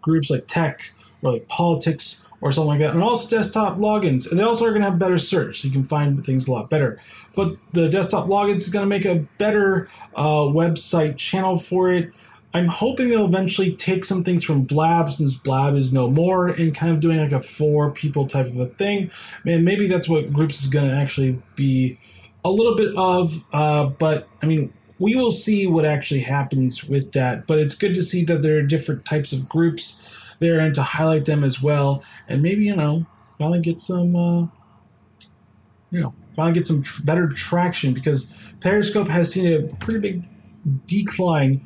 groups 0.00 0.30
like 0.30 0.46
tech 0.46 0.92
or 1.24 1.32
like 1.32 1.48
politics 1.48 2.24
or 2.40 2.52
something 2.52 2.68
like 2.68 2.78
that. 2.80 2.94
And 2.94 3.02
also 3.02 3.34
desktop 3.34 3.78
logins. 3.78 4.30
And 4.30 4.38
they 4.38 4.44
also 4.44 4.66
are 4.66 4.70
going 4.70 4.82
to 4.82 4.90
have 4.90 4.98
better 4.98 5.18
search, 5.18 5.60
so 5.60 5.68
you 5.68 5.72
can 5.72 5.84
find 5.84 6.24
things 6.24 6.46
a 6.46 6.52
lot 6.52 6.68
better. 6.68 7.00
But 7.34 7.56
the 7.72 7.88
desktop 7.88 8.28
logins 8.28 8.56
is 8.56 8.68
going 8.68 8.84
to 8.84 8.88
make 8.88 9.06
a 9.06 9.26
better 9.38 9.88
uh, 10.14 10.42
website 10.42 11.16
channel 11.16 11.56
for 11.56 11.90
it. 11.90 12.12
I'm 12.52 12.66
hoping 12.66 13.08
they'll 13.08 13.24
eventually 13.24 13.74
take 13.74 14.04
some 14.04 14.22
things 14.22 14.44
from 14.44 14.62
Blab 14.62 15.10
since 15.10 15.34
Blab 15.34 15.74
is 15.74 15.92
no 15.92 16.08
more 16.08 16.48
and 16.48 16.72
kind 16.72 16.92
of 16.92 17.00
doing 17.00 17.18
like 17.18 17.32
a 17.32 17.40
four 17.40 17.90
people 17.90 18.28
type 18.28 18.46
of 18.46 18.58
a 18.58 18.66
thing. 18.66 19.10
Man, 19.42 19.64
maybe 19.64 19.88
that's 19.88 20.08
what 20.08 20.32
Groups 20.32 20.62
is 20.62 20.68
going 20.68 20.88
to 20.88 20.94
actually 20.94 21.42
be 21.56 21.98
a 22.44 22.50
little 22.50 22.76
bit 22.76 22.94
of. 22.96 23.44
Uh, 23.52 23.86
but 23.86 24.28
I 24.40 24.46
mean, 24.46 24.72
we 25.00 25.16
will 25.16 25.32
see 25.32 25.66
what 25.66 25.84
actually 25.84 26.20
happens 26.20 26.84
with 26.84 27.10
that. 27.12 27.48
But 27.48 27.58
it's 27.58 27.74
good 27.74 27.94
to 27.94 28.02
see 28.02 28.24
that 28.26 28.42
there 28.42 28.56
are 28.58 28.62
different 28.62 29.04
types 29.04 29.32
of 29.32 29.48
groups 29.48 30.23
there 30.44 30.60
and 30.60 30.74
to 30.74 30.82
highlight 30.82 31.24
them 31.24 31.42
as 31.42 31.62
well. 31.62 32.04
And 32.28 32.42
maybe, 32.42 32.64
you 32.64 32.76
know, 32.76 33.06
finally 33.38 33.60
get 33.60 33.80
some, 33.80 34.14
uh, 34.14 34.40
you 35.90 36.00
know, 36.00 36.14
finally 36.34 36.54
get 36.54 36.66
some 36.66 36.82
tr- 36.82 37.02
better 37.02 37.28
traction 37.28 37.94
because 37.94 38.32
Periscope 38.60 39.08
has 39.08 39.32
seen 39.32 39.52
a 39.52 39.66
pretty 39.76 40.00
big 40.00 40.24
decline 40.86 41.60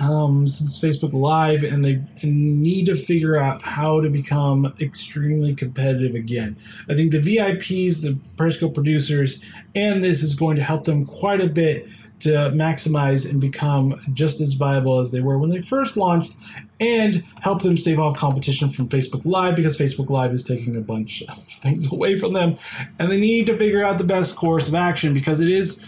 um, 0.00 0.46
since 0.46 0.80
Facebook 0.80 1.12
Live, 1.12 1.64
and 1.64 1.84
they 1.84 2.00
need 2.22 2.86
to 2.86 2.94
figure 2.94 3.36
out 3.36 3.62
how 3.62 4.00
to 4.00 4.08
become 4.08 4.72
extremely 4.80 5.54
competitive 5.54 6.14
again. 6.14 6.56
I 6.88 6.94
think 6.94 7.10
the 7.10 7.20
VIPs, 7.20 8.02
the 8.02 8.18
Periscope 8.36 8.74
producers, 8.74 9.42
and 9.74 10.02
this 10.02 10.22
is 10.22 10.34
going 10.34 10.56
to 10.56 10.62
help 10.62 10.84
them 10.84 11.04
quite 11.04 11.40
a 11.40 11.48
bit 11.48 11.88
to 12.20 12.30
maximize 12.50 13.28
and 13.28 13.40
become 13.40 14.00
just 14.12 14.40
as 14.40 14.54
viable 14.54 14.98
as 15.00 15.10
they 15.10 15.20
were 15.20 15.38
when 15.38 15.50
they 15.50 15.60
first 15.60 15.96
launched 15.96 16.32
and 16.80 17.24
help 17.40 17.62
them 17.62 17.76
stave 17.76 17.98
off 17.98 18.16
competition 18.16 18.68
from 18.68 18.88
Facebook 18.88 19.24
Live 19.24 19.56
because 19.56 19.78
Facebook 19.78 20.10
Live 20.10 20.32
is 20.32 20.42
taking 20.42 20.76
a 20.76 20.80
bunch 20.80 21.22
of 21.28 21.44
things 21.44 21.90
away 21.90 22.16
from 22.16 22.32
them. 22.32 22.56
And 22.98 23.10
they 23.10 23.20
need 23.20 23.46
to 23.46 23.56
figure 23.56 23.84
out 23.84 23.98
the 23.98 24.04
best 24.04 24.36
course 24.36 24.68
of 24.68 24.74
action 24.74 25.14
because 25.14 25.40
it 25.40 25.48
is 25.48 25.84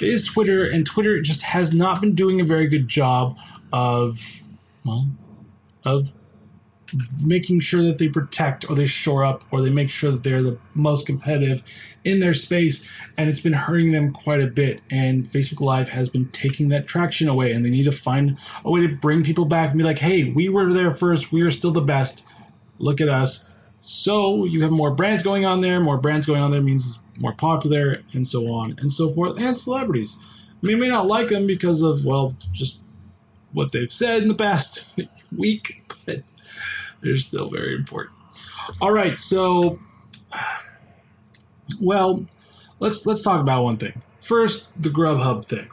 is 0.00 0.26
Twitter, 0.26 0.64
and 0.68 0.84
Twitter 0.84 1.20
just 1.20 1.42
has 1.42 1.72
not 1.72 2.00
been 2.00 2.14
doing 2.14 2.40
a 2.40 2.44
very 2.44 2.66
good 2.66 2.88
job 2.88 3.38
of, 3.72 4.42
well, 4.84 5.08
of 5.84 6.14
making 7.22 7.60
sure 7.60 7.82
that 7.82 7.98
they 7.98 8.08
protect 8.08 8.68
or 8.68 8.76
they 8.76 8.86
shore 8.86 9.24
up 9.24 9.42
or 9.50 9.62
they 9.62 9.70
make 9.70 9.90
sure 9.90 10.10
that 10.10 10.22
they're 10.22 10.42
the 10.42 10.58
most 10.74 11.06
competitive 11.06 11.62
in 12.04 12.20
their 12.20 12.34
space 12.34 12.88
and 13.16 13.28
it's 13.28 13.40
been 13.40 13.52
hurting 13.52 13.92
them 13.92 14.12
quite 14.12 14.40
a 14.40 14.46
bit. 14.46 14.80
And 14.90 15.24
facebook 15.24 15.60
live 15.60 15.88
has 15.90 16.08
been 16.08 16.28
taking 16.30 16.68
that 16.68 16.86
traction 16.86 17.28
away 17.28 17.52
and 17.52 17.64
they 17.64 17.70
need 17.70 17.84
to 17.84 17.92
find 17.92 18.38
a 18.64 18.70
way 18.70 18.86
to 18.86 18.94
bring 18.94 19.24
people 19.24 19.44
back 19.44 19.70
and 19.70 19.78
be 19.78 19.84
like 19.84 19.98
hey 19.98 20.24
we 20.24 20.48
were 20.48 20.72
there 20.72 20.90
first. 20.90 21.32
We 21.32 21.42
are 21.42 21.50
still 21.50 21.72
the 21.72 21.80
best. 21.80 22.24
Look 22.78 23.00
at 23.00 23.08
us. 23.08 23.48
So 23.80 24.44
you 24.44 24.62
have 24.62 24.70
more 24.70 24.90
brands 24.90 25.22
going 25.22 25.44
on 25.44 25.60
there. 25.60 25.78
More 25.78 25.98
brands 25.98 26.26
going 26.26 26.40
on 26.40 26.50
there 26.50 26.62
means 26.62 26.98
more 27.18 27.32
popular, 27.32 28.02
and 28.12 28.26
so 28.26 28.52
on 28.52 28.74
and 28.78 28.90
so 28.90 29.12
forth, 29.12 29.36
and 29.38 29.56
celebrities. 29.56 30.18
I 30.20 30.66
mean, 30.66 30.76
you 30.76 30.82
may 30.82 30.88
not 30.88 31.06
like 31.06 31.28
them 31.28 31.46
because 31.46 31.82
of, 31.82 32.04
well, 32.04 32.36
just 32.52 32.80
what 33.52 33.72
they've 33.72 33.92
said 33.92 34.22
in 34.22 34.28
the 34.28 34.34
past 34.34 34.98
week, 35.36 35.92
but 36.06 36.22
they're 37.04 37.16
still 37.16 37.50
very 37.50 37.74
important. 37.74 38.16
All 38.80 38.92
right, 38.92 39.18
so, 39.18 39.78
well, 41.80 42.26
let's 42.80 43.06
let's 43.06 43.22
talk 43.22 43.40
about 43.40 43.62
one 43.62 43.76
thing. 43.76 44.02
First, 44.20 44.70
the 44.80 44.88
Grubhub 44.88 45.44
thing. 45.44 45.68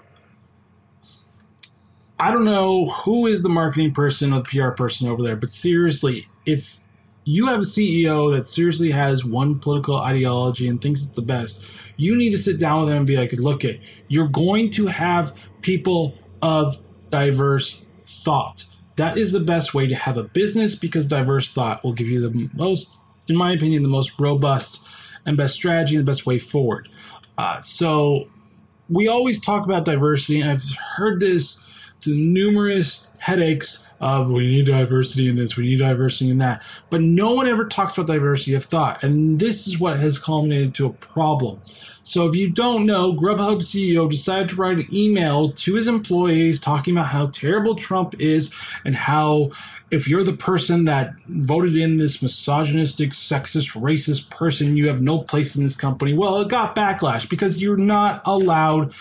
I 2.19 2.31
don't 2.31 2.43
know 2.43 2.89
who 2.89 3.25
is 3.25 3.41
the 3.41 3.49
marketing 3.49 3.93
person 3.93 4.31
or 4.31 4.43
the 4.43 4.49
PR 4.49 4.69
person 4.69 5.07
over 5.07 5.23
there, 5.23 5.35
but 5.35 5.51
seriously, 5.51 6.27
if 6.45 6.79
you 7.23 7.47
have 7.47 7.59
a 7.59 7.63
CEO 7.63 8.35
that 8.35 8.47
seriously 8.47 8.91
has 8.91 9.25
one 9.25 9.57
political 9.57 9.97
ideology 9.97 10.67
and 10.67 10.81
thinks 10.81 11.01
it's 11.01 11.11
the 11.11 11.21
best, 11.21 11.63
you 11.95 12.15
need 12.15 12.31
to 12.31 12.37
sit 12.37 12.59
down 12.59 12.81
with 12.81 12.89
them 12.89 12.97
and 12.97 13.07
be 13.07 13.17
like, 13.17 13.31
look 13.33 13.63
it, 13.63 13.79
you're 14.07 14.27
going 14.27 14.69
to 14.71 14.87
have 14.87 15.35
people 15.61 16.15
of 16.41 16.77
diverse 17.09 17.85
thought. 18.01 18.65
That 19.01 19.17
is 19.17 19.31
the 19.31 19.39
best 19.39 19.73
way 19.73 19.87
to 19.87 19.95
have 19.95 20.15
a 20.15 20.23
business 20.23 20.75
because 20.75 21.07
diverse 21.07 21.51
thought 21.51 21.83
will 21.83 21.93
give 21.93 22.05
you 22.05 22.21
the 22.21 22.49
most, 22.53 22.87
in 23.27 23.35
my 23.35 23.51
opinion, 23.51 23.81
the 23.81 23.89
most 23.89 24.13
robust 24.19 24.87
and 25.25 25.35
best 25.35 25.55
strategy 25.55 25.95
and 25.95 26.05
the 26.05 26.11
best 26.11 26.27
way 26.27 26.37
forward. 26.37 26.87
Uh, 27.35 27.59
so 27.61 28.29
we 28.89 29.07
always 29.07 29.41
talk 29.41 29.65
about 29.65 29.85
diversity, 29.85 30.39
and 30.39 30.51
I've 30.51 30.63
heard 30.97 31.19
this 31.19 31.59
to 32.01 32.15
numerous 32.15 33.07
headaches 33.21 33.87
of 33.99 34.31
we 34.31 34.47
need 34.47 34.65
diversity 34.65 35.29
in 35.29 35.35
this, 35.35 35.55
we 35.55 35.65
need 35.65 35.77
diversity 35.77 36.31
in 36.31 36.39
that. 36.39 36.61
But 36.89 37.01
no 37.01 37.35
one 37.35 37.45
ever 37.45 37.65
talks 37.65 37.95
about 37.95 38.07
diversity 38.07 38.55
of 38.55 38.65
thought. 38.65 39.03
And 39.03 39.39
this 39.39 39.67
is 39.67 39.79
what 39.79 39.99
has 39.99 40.17
culminated 40.17 40.73
to 40.75 40.87
a 40.87 40.93
problem. 40.93 41.61
So 42.03 42.27
if 42.27 42.35
you 42.35 42.49
don't 42.49 42.87
know, 42.87 43.13
Grubhub 43.13 43.61
CEO 43.61 44.09
decided 44.09 44.49
to 44.49 44.55
write 44.55 44.79
an 44.79 44.87
email 44.91 45.51
to 45.51 45.75
his 45.75 45.87
employees 45.87 46.59
talking 46.59 46.97
about 46.97 47.09
how 47.09 47.27
terrible 47.27 47.75
Trump 47.75 48.19
is 48.19 48.51
and 48.83 48.95
how 48.95 49.51
if 49.91 50.07
you're 50.07 50.23
the 50.23 50.33
person 50.33 50.85
that 50.85 51.13
voted 51.27 51.77
in 51.77 51.97
this 51.97 52.23
misogynistic, 52.23 53.11
sexist, 53.11 53.79
racist 53.79 54.31
person, 54.31 54.77
you 54.77 54.87
have 54.87 55.03
no 55.03 55.19
place 55.19 55.55
in 55.55 55.61
this 55.61 55.75
company. 55.75 56.13
Well, 56.13 56.41
it 56.41 56.47
got 56.47 56.75
backlash 56.75 57.29
because 57.29 57.61
you're 57.61 57.77
not 57.77 58.23
allowed 58.25 58.95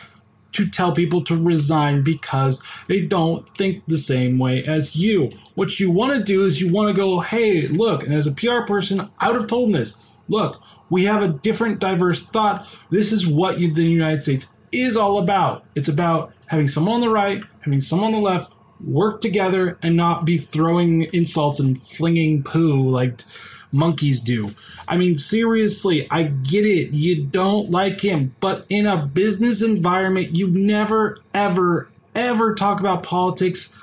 to 0.52 0.68
tell 0.68 0.92
people 0.92 1.22
to 1.24 1.36
resign 1.36 2.02
because 2.02 2.62
they 2.86 3.04
don't 3.04 3.48
think 3.50 3.84
the 3.86 3.98
same 3.98 4.38
way 4.38 4.64
as 4.64 4.96
you. 4.96 5.30
What 5.54 5.80
you 5.80 5.90
want 5.90 6.18
to 6.18 6.24
do 6.24 6.44
is 6.44 6.60
you 6.60 6.72
want 6.72 6.88
to 6.88 7.00
go, 7.00 7.20
hey, 7.20 7.66
look, 7.68 8.02
and 8.02 8.14
as 8.14 8.26
a 8.26 8.32
PR 8.32 8.62
person, 8.66 9.10
I 9.18 9.28
would 9.28 9.40
have 9.40 9.50
told 9.50 9.72
this. 9.72 9.96
Look, 10.28 10.62
we 10.88 11.04
have 11.04 11.22
a 11.22 11.28
different, 11.28 11.80
diverse 11.80 12.24
thought. 12.24 12.66
This 12.90 13.12
is 13.12 13.26
what 13.26 13.58
the 13.58 13.84
United 13.84 14.22
States 14.22 14.54
is 14.72 14.96
all 14.96 15.18
about. 15.18 15.64
It's 15.74 15.88
about 15.88 16.32
having 16.46 16.68
someone 16.68 16.96
on 16.96 17.00
the 17.00 17.10
right, 17.10 17.42
having 17.60 17.80
someone 17.80 18.14
on 18.14 18.20
the 18.20 18.26
left 18.26 18.52
work 18.84 19.20
together 19.20 19.78
and 19.82 19.96
not 19.96 20.24
be 20.24 20.38
throwing 20.38 21.02
insults 21.12 21.60
and 21.60 21.80
flinging 21.80 22.42
poo 22.42 22.88
like 22.88 23.22
monkeys 23.72 24.20
do. 24.20 24.50
I 24.88 24.96
mean, 24.96 25.16
seriously, 25.16 26.06
I 26.10 26.24
get 26.24 26.64
it. 26.64 26.92
You 26.92 27.24
don't 27.24 27.70
like 27.70 28.00
him, 28.00 28.34
but 28.40 28.66
in 28.68 28.86
a 28.86 29.06
business 29.06 29.62
environment, 29.62 30.34
you 30.34 30.48
never, 30.48 31.18
ever, 31.32 31.88
ever 32.14 32.54
talk 32.54 32.80
about 32.80 33.02
politics 33.02 33.74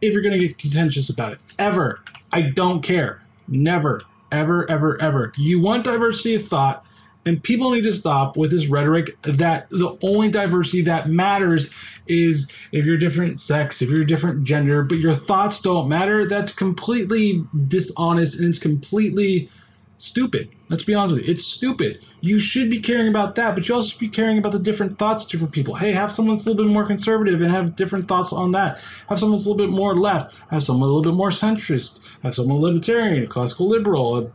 if 0.00 0.12
you're 0.12 0.22
going 0.22 0.38
to 0.38 0.46
get 0.46 0.58
contentious 0.58 1.10
about 1.10 1.32
it. 1.32 1.40
Ever. 1.58 2.00
I 2.32 2.42
don't 2.42 2.82
care. 2.82 3.22
Never, 3.48 4.02
ever, 4.30 4.70
ever, 4.70 5.00
ever. 5.00 5.32
You 5.36 5.60
want 5.60 5.84
diversity 5.84 6.34
of 6.36 6.46
thought, 6.46 6.85
and 7.26 7.42
people 7.42 7.72
need 7.72 7.82
to 7.82 7.92
stop 7.92 8.36
with 8.36 8.52
this 8.52 8.68
rhetoric 8.68 9.20
that 9.22 9.68
the 9.70 9.98
only 10.02 10.30
diversity 10.30 10.80
that 10.82 11.10
matters 11.10 11.74
is 12.06 12.50
if 12.70 12.86
you're 12.86 12.96
different 12.96 13.40
sex, 13.40 13.82
if 13.82 13.90
you're 13.90 14.04
different 14.04 14.44
gender, 14.44 14.84
but 14.84 14.98
your 14.98 15.12
thoughts 15.12 15.60
don't 15.60 15.88
matter. 15.88 16.24
That's 16.24 16.52
completely 16.52 17.44
dishonest 17.66 18.38
and 18.38 18.48
it's 18.48 18.60
completely 18.60 19.50
stupid. 19.98 20.50
Let's 20.68 20.84
be 20.84 20.94
honest 20.94 21.16
with 21.16 21.24
you. 21.24 21.32
It's 21.32 21.44
stupid. 21.44 22.04
You 22.20 22.38
should 22.38 22.70
be 22.70 22.78
caring 22.78 23.08
about 23.08 23.34
that, 23.36 23.54
but 23.54 23.68
you 23.68 23.74
also 23.74 23.90
should 23.90 24.00
be 24.00 24.08
caring 24.08 24.38
about 24.38 24.52
the 24.52 24.58
different 24.58 24.98
thoughts 24.98 25.24
of 25.24 25.30
different 25.30 25.52
people. 25.52 25.74
Hey, 25.74 25.92
have 25.92 26.12
someone 26.12 26.36
that's 26.36 26.46
a 26.46 26.50
little 26.50 26.64
bit 26.64 26.72
more 26.72 26.86
conservative 26.86 27.40
and 27.40 27.50
have 27.50 27.74
different 27.74 28.06
thoughts 28.06 28.32
on 28.32 28.52
that. 28.52 28.80
Have 29.08 29.18
someone 29.18 29.36
that's 29.36 29.46
a 29.46 29.50
little 29.50 29.66
bit 29.66 29.74
more 29.74 29.96
left. 29.96 30.36
Have 30.50 30.62
someone 30.62 30.88
a 30.88 30.92
little 30.92 31.10
bit 31.10 31.16
more 31.16 31.30
centrist. 31.30 32.06
Have 32.22 32.34
someone 32.34 32.58
a 32.58 32.60
libertarian, 32.60 33.26
classical 33.26 33.66
liberal, 33.66 34.32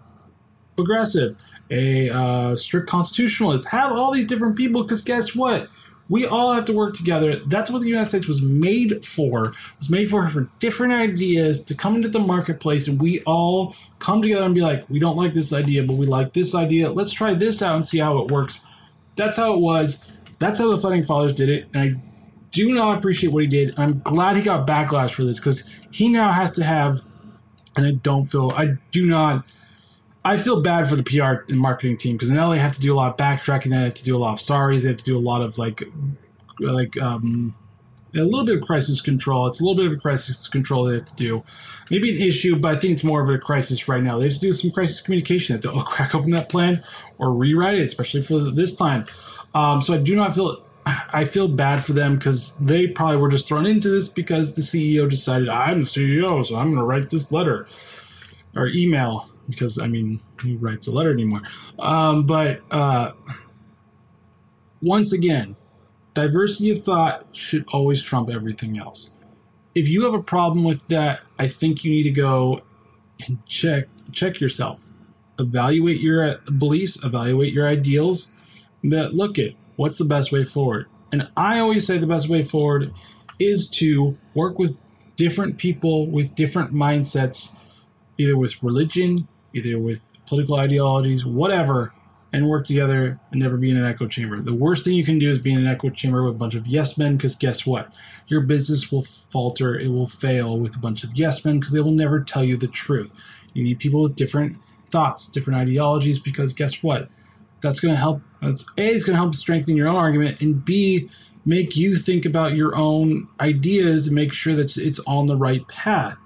progressive, 0.84 1.38
a 1.70 2.10
uh, 2.10 2.56
strict 2.56 2.90
constitutionalist. 2.90 3.68
Have 3.68 3.92
all 3.92 4.12
these 4.12 4.28
different 4.28 4.56
people 4.56 4.84
because 4.84 5.02
guess 5.02 5.36
what? 5.36 5.70
We 6.10 6.26
all 6.26 6.52
have 6.52 6.66
to 6.66 6.74
work 6.74 6.98
together. 6.98 7.40
That's 7.46 7.72
what 7.72 7.82
the 7.82 7.88
United 7.88 8.10
States 8.10 8.28
was 8.28 8.42
made 8.42 9.06
for. 9.06 9.46
It 9.46 9.56
was 9.78 9.90
made 9.90 10.10
for 10.10 10.28
for 10.28 10.50
different 10.60 10.94
ideas 10.94 11.64
to 11.64 11.76
come 11.76 11.96
into 11.96 12.10
the 12.10 12.20
marketplace, 12.20 12.88
and 12.88 13.02
we 13.02 13.22
all 13.22 13.76
come 14.00 14.22
together 14.22 14.44
and 14.44 14.54
be 14.54 14.62
like, 14.62 14.90
we 14.90 15.00
don't 15.00 15.16
like 15.16 15.34
this 15.34 15.54
idea, 15.54 15.84
but 15.84 15.94
we 15.94 16.06
like 16.06 16.34
this 16.34 16.54
idea. 16.54 16.92
Let's 16.92 17.14
try 17.14 17.34
this 17.34 17.62
out 17.62 17.76
and 17.76 17.86
see 17.86 18.00
how 18.00 18.20
it 18.20 18.30
works. 18.30 18.66
That's 19.16 19.38
how 19.38 19.54
it 19.54 19.60
was. 19.60 20.04
That's 20.40 20.60
how 20.60 20.70
the 20.70 20.78
founding 20.78 21.04
fathers 21.04 21.34
did 21.34 21.48
it, 21.48 21.68
and 21.74 21.82
I 21.82 22.02
do 22.52 22.74
not 22.74 22.98
appreciate 22.98 23.32
what 23.32 23.44
he 23.44 23.48
did. 23.48 23.80
I'm 23.80 24.00
glad 24.00 24.36
he 24.36 24.42
got 24.42 24.68
backlash 24.68 25.12
for 25.12 25.24
this 25.24 25.40
because 25.40 25.64
he 25.92 26.10
now 26.10 26.34
has 26.34 26.52
to 26.54 26.64
have, 26.64 27.02
and 27.78 27.86
I 27.86 27.92
don't 27.92 28.26
feel, 28.26 28.52
I 28.58 28.74
do 28.92 29.06
not 29.06 29.46
I 30.24 30.38
feel 30.38 30.62
bad 30.62 30.88
for 30.88 30.96
the 30.96 31.04
PR 31.04 31.52
and 31.52 31.60
marketing 31.60 31.98
team 31.98 32.16
because 32.16 32.30
now 32.30 32.50
they 32.50 32.60
have 32.60 32.74
to 32.74 32.82
do 32.82 32.94
a 32.94 32.96
lot 32.96 33.12
of 33.12 33.18
backtracking. 33.18 33.72
They 33.72 33.78
have 33.78 33.94
to 33.96 34.04
do 34.04 34.16
a 34.16 34.20
lot 34.20 34.34
of 34.34 34.40
sorries. 34.40 34.84
They 34.84 34.90
have 34.90 34.98
to 34.98 35.04
do 35.04 35.18
a 35.18 35.20
lot 35.20 35.42
of 35.42 35.58
like, 35.58 35.84
like 36.60 37.00
um, 37.02 37.56
a 38.14 38.20
little 38.20 38.46
bit 38.46 38.58
of 38.58 38.64
crisis 38.64 39.02
control. 39.02 39.48
It's 39.48 39.60
a 39.60 39.64
little 39.64 39.76
bit 39.76 39.88
of 39.88 39.94
a 39.94 40.00
crisis 40.00 40.48
control 40.48 40.86
they 40.86 40.96
have 40.96 41.06
to 41.06 41.16
do. 41.16 41.44
Maybe 41.90 42.16
an 42.16 42.22
issue, 42.22 42.56
but 42.56 42.76
I 42.76 42.80
think 42.80 42.94
it's 42.94 43.04
more 43.04 43.24
of 43.24 43.30
a 43.30 43.38
crisis 43.40 43.88
right 43.88 44.04
now. 44.04 44.18
They 44.20 44.26
have 44.26 44.34
to 44.34 44.40
do 44.40 44.54
some 44.54 44.72
crisis 44.72 45.02
communication. 45.02 45.60
They 45.60 45.68
have 45.68 45.78
to 45.78 45.84
crack 45.84 46.14
open 46.14 46.30
that 46.32 46.50
plan 46.50 46.84
or 47.18 47.34
rewrite 47.34 47.80
it, 47.80 47.84
especially 47.84 48.22
for 48.22 48.40
this 48.40 48.76
time. 48.76 49.06
Um, 49.56 49.82
so 49.82 49.94
I 49.94 49.98
do 49.98 50.16
not 50.16 50.36
feel. 50.36 50.64
I 50.84 51.26
feel 51.26 51.48
bad 51.48 51.86
for 51.86 51.94
them 51.94 52.16
because 52.16 52.54
they 52.54 52.88
probably 52.88 53.18
were 53.18 53.30
just 53.30 53.48
thrown 53.48 53.68
into 53.68 53.88
this 53.88 54.10
because 54.10 54.56
the 54.56 54.62
CEO 54.62 55.08
decided 55.08 55.48
I'm 55.48 55.82
the 55.82 55.88
CEO, 55.88 56.44
so 56.44 56.56
I'm 56.56 56.70
going 56.70 56.78
to 56.78 56.84
write 56.84 57.12
this 57.12 57.32
letter 57.32 57.68
or 58.56 58.68
email 58.68 59.31
because 59.50 59.78
I 59.78 59.88
mean 59.88 60.20
he 60.42 60.56
writes 60.56 60.88
a 60.88 60.92
letter 60.92 61.12
anymore. 61.12 61.42
Um, 61.80 62.26
but 62.26 62.62
uh, 62.72 63.12
once 64.82 65.14
again, 65.14 65.56
diversity 66.14 66.72
of 66.72 66.84
thought 66.84 67.28
should 67.32 67.66
always 67.74 68.02
trump 68.02 68.30
everything 68.30 68.78
else. 68.78 69.16
If 69.74 69.88
you 69.88 70.04
have 70.04 70.14
a 70.14 70.24
problem 70.24 70.64
with 70.64 70.88
that, 70.90 71.22
I 71.40 71.48
think 71.48 71.84
you 71.84 71.92
need 71.92 72.04
to 72.04 72.12
go 72.12 72.62
and 73.28 73.46
check 73.46 73.88
check 74.12 74.40
yourself, 74.40 74.90
evaluate 75.40 76.02
your 76.02 76.24
uh, 76.24 76.36
beliefs, 76.58 77.02
evaluate 77.04 77.54
your 77.54 77.68
ideals. 77.68 78.34
But 78.84 79.14
look 79.14 79.38
at 79.40 79.52
what's 79.76 79.98
the 79.98 80.06
best 80.06 80.32
way 80.32 80.44
forward. 80.44 80.88
And 81.12 81.30
I 81.36 81.60
always 81.60 81.86
say 81.86 81.98
the 81.98 82.08
best 82.08 82.30
way 82.30 82.44
forward 82.44 82.94
is 83.40 83.70
to 83.70 84.18
work 84.34 84.58
with 84.60 84.78
different 85.16 85.58
people 85.58 86.10
with 86.10 86.34
different 86.36 86.74
mindsets, 86.74 87.56
either 88.18 88.36
with 88.36 88.62
religion, 88.64 89.28
either 89.54 89.80
with 89.80 90.18
political 90.26 90.56
ideologies, 90.56 91.26
whatever, 91.26 91.94
and 92.34 92.48
work 92.48 92.66
together 92.66 93.20
and 93.32 93.42
never 93.42 93.58
be 93.58 93.70
in 93.70 93.78
an 93.78 93.86
echo 93.86 94.08
chamber. 94.08 94.42
The 94.42 94.54
worst 94.54 94.86
thing 94.86 94.94
you 94.94 95.04
can 95.04 95.20
do 95.20 95.30
is 95.30 95.38
be 95.38 95.54
in 95.54 95.60
an 95.60 95.68
echo 95.68 95.90
chamber 95.90 96.24
with 96.24 96.36
a 96.36 96.38
bunch 96.38 96.56
of 96.56 96.66
yes 96.66 96.98
men 96.98 97.18
because 97.18 97.36
guess 97.36 97.66
what? 97.66 97.94
Your 98.28 98.42
business 98.42 98.92
will 98.92 99.02
falter, 99.02 99.78
it 99.78 99.90
will 99.90 100.08
fail 100.08 100.58
with 100.58 100.76
a 100.76 100.80
bunch 100.80 101.04
of 101.04 101.12
yes 101.14 101.44
men 101.44 101.60
because 101.60 101.74
they 101.74 101.82
will 101.82 101.92
never 101.92 102.22
tell 102.22 102.44
you 102.44 102.56
the 102.56 102.68
truth. 102.68 103.12
You 103.54 103.64
need 103.64 103.80
people 103.80 104.02
with 104.02 104.16
different 104.16 104.58
thoughts, 104.88 105.28
different 105.28 105.60
ideologies 105.60 106.20
because 106.20 106.54
guess 106.54 106.82
what? 106.82 107.10
That's 107.62 107.80
going 107.80 107.94
to 107.94 108.00
help. 108.00 108.22
That's 108.42 108.66
A 108.78 108.88
is 108.88 109.04
going 109.04 109.16
to 109.16 109.22
help 109.22 109.36
strengthen 109.36 109.78
your 109.78 109.88
own 109.88 109.98
argument, 109.98 110.42
and 110.42 110.64
B 110.64 111.10
make 111.46 111.76
you 111.76 111.96
think 111.96 112.26
about 112.26 112.56
your 112.56 112.76
own 112.76 113.28
ideas 113.40 114.08
and 114.08 114.16
make 114.16 114.34
sure 114.34 114.56
that 114.56 114.78
it's 114.78 115.00
on 115.02 115.26
the 115.26 115.36
right 115.36 115.68
path. 115.68 116.18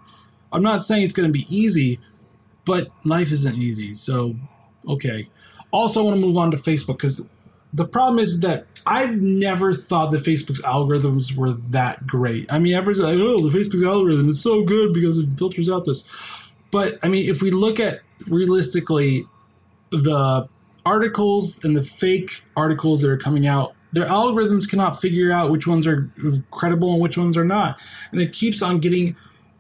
I'm 0.51 0.61
not 0.61 0.83
saying 0.83 1.03
it's 1.03 1.13
going 1.13 1.27
to 1.27 1.33
be 1.33 1.45
easy, 1.49 1.99
but 2.65 2.89
life 3.05 3.31
isn't 3.31 3.55
easy. 3.55 3.93
So, 3.93 4.35
okay. 4.87 5.29
Also, 5.71 6.01
I 6.01 6.03
want 6.05 6.17
to 6.17 6.21
move 6.21 6.37
on 6.37 6.51
to 6.51 6.57
Facebook 6.57 6.97
because 6.97 7.21
the 7.73 7.85
problem 7.85 8.19
is 8.19 8.41
that 8.41 8.67
I've 8.85 9.19
never 9.21 9.73
thought 9.73 10.11
that 10.11 10.21
Facebook's 10.21 10.61
algorithms 10.61 11.35
were 11.35 11.51
that 11.51 12.07
great. 12.07 12.51
I 12.51 12.59
mean, 12.59 12.75
everyone's 12.75 12.99
like, 12.99 13.17
oh, 13.17 13.47
the 13.47 13.57
Facebook's 13.57 13.83
algorithm 13.83 14.29
is 14.29 14.41
so 14.41 14.63
good 14.63 14.93
because 14.93 15.17
it 15.17 15.33
filters 15.33 15.69
out 15.69 15.85
this. 15.85 16.03
But 16.71 16.99
I 17.03 17.07
mean, 17.09 17.29
if 17.29 17.41
we 17.41 17.51
look 17.51 17.79
at 17.79 18.01
realistically 18.27 19.25
the 19.91 20.47
articles 20.85 21.63
and 21.63 21.75
the 21.75 21.83
fake 21.83 22.43
articles 22.55 23.01
that 23.01 23.09
are 23.09 23.17
coming 23.17 23.47
out, 23.47 23.75
their 23.91 24.07
algorithms 24.07 24.69
cannot 24.69 24.99
figure 25.01 25.31
out 25.31 25.49
which 25.49 25.67
ones 25.67 25.87
are 25.87 26.09
credible 26.51 26.93
and 26.93 27.01
which 27.01 27.17
ones 27.17 27.37
are 27.37 27.45
not. 27.45 27.79
And 28.11 28.21
it 28.21 28.33
keeps 28.33 28.61
on 28.61 28.79
getting 28.79 29.15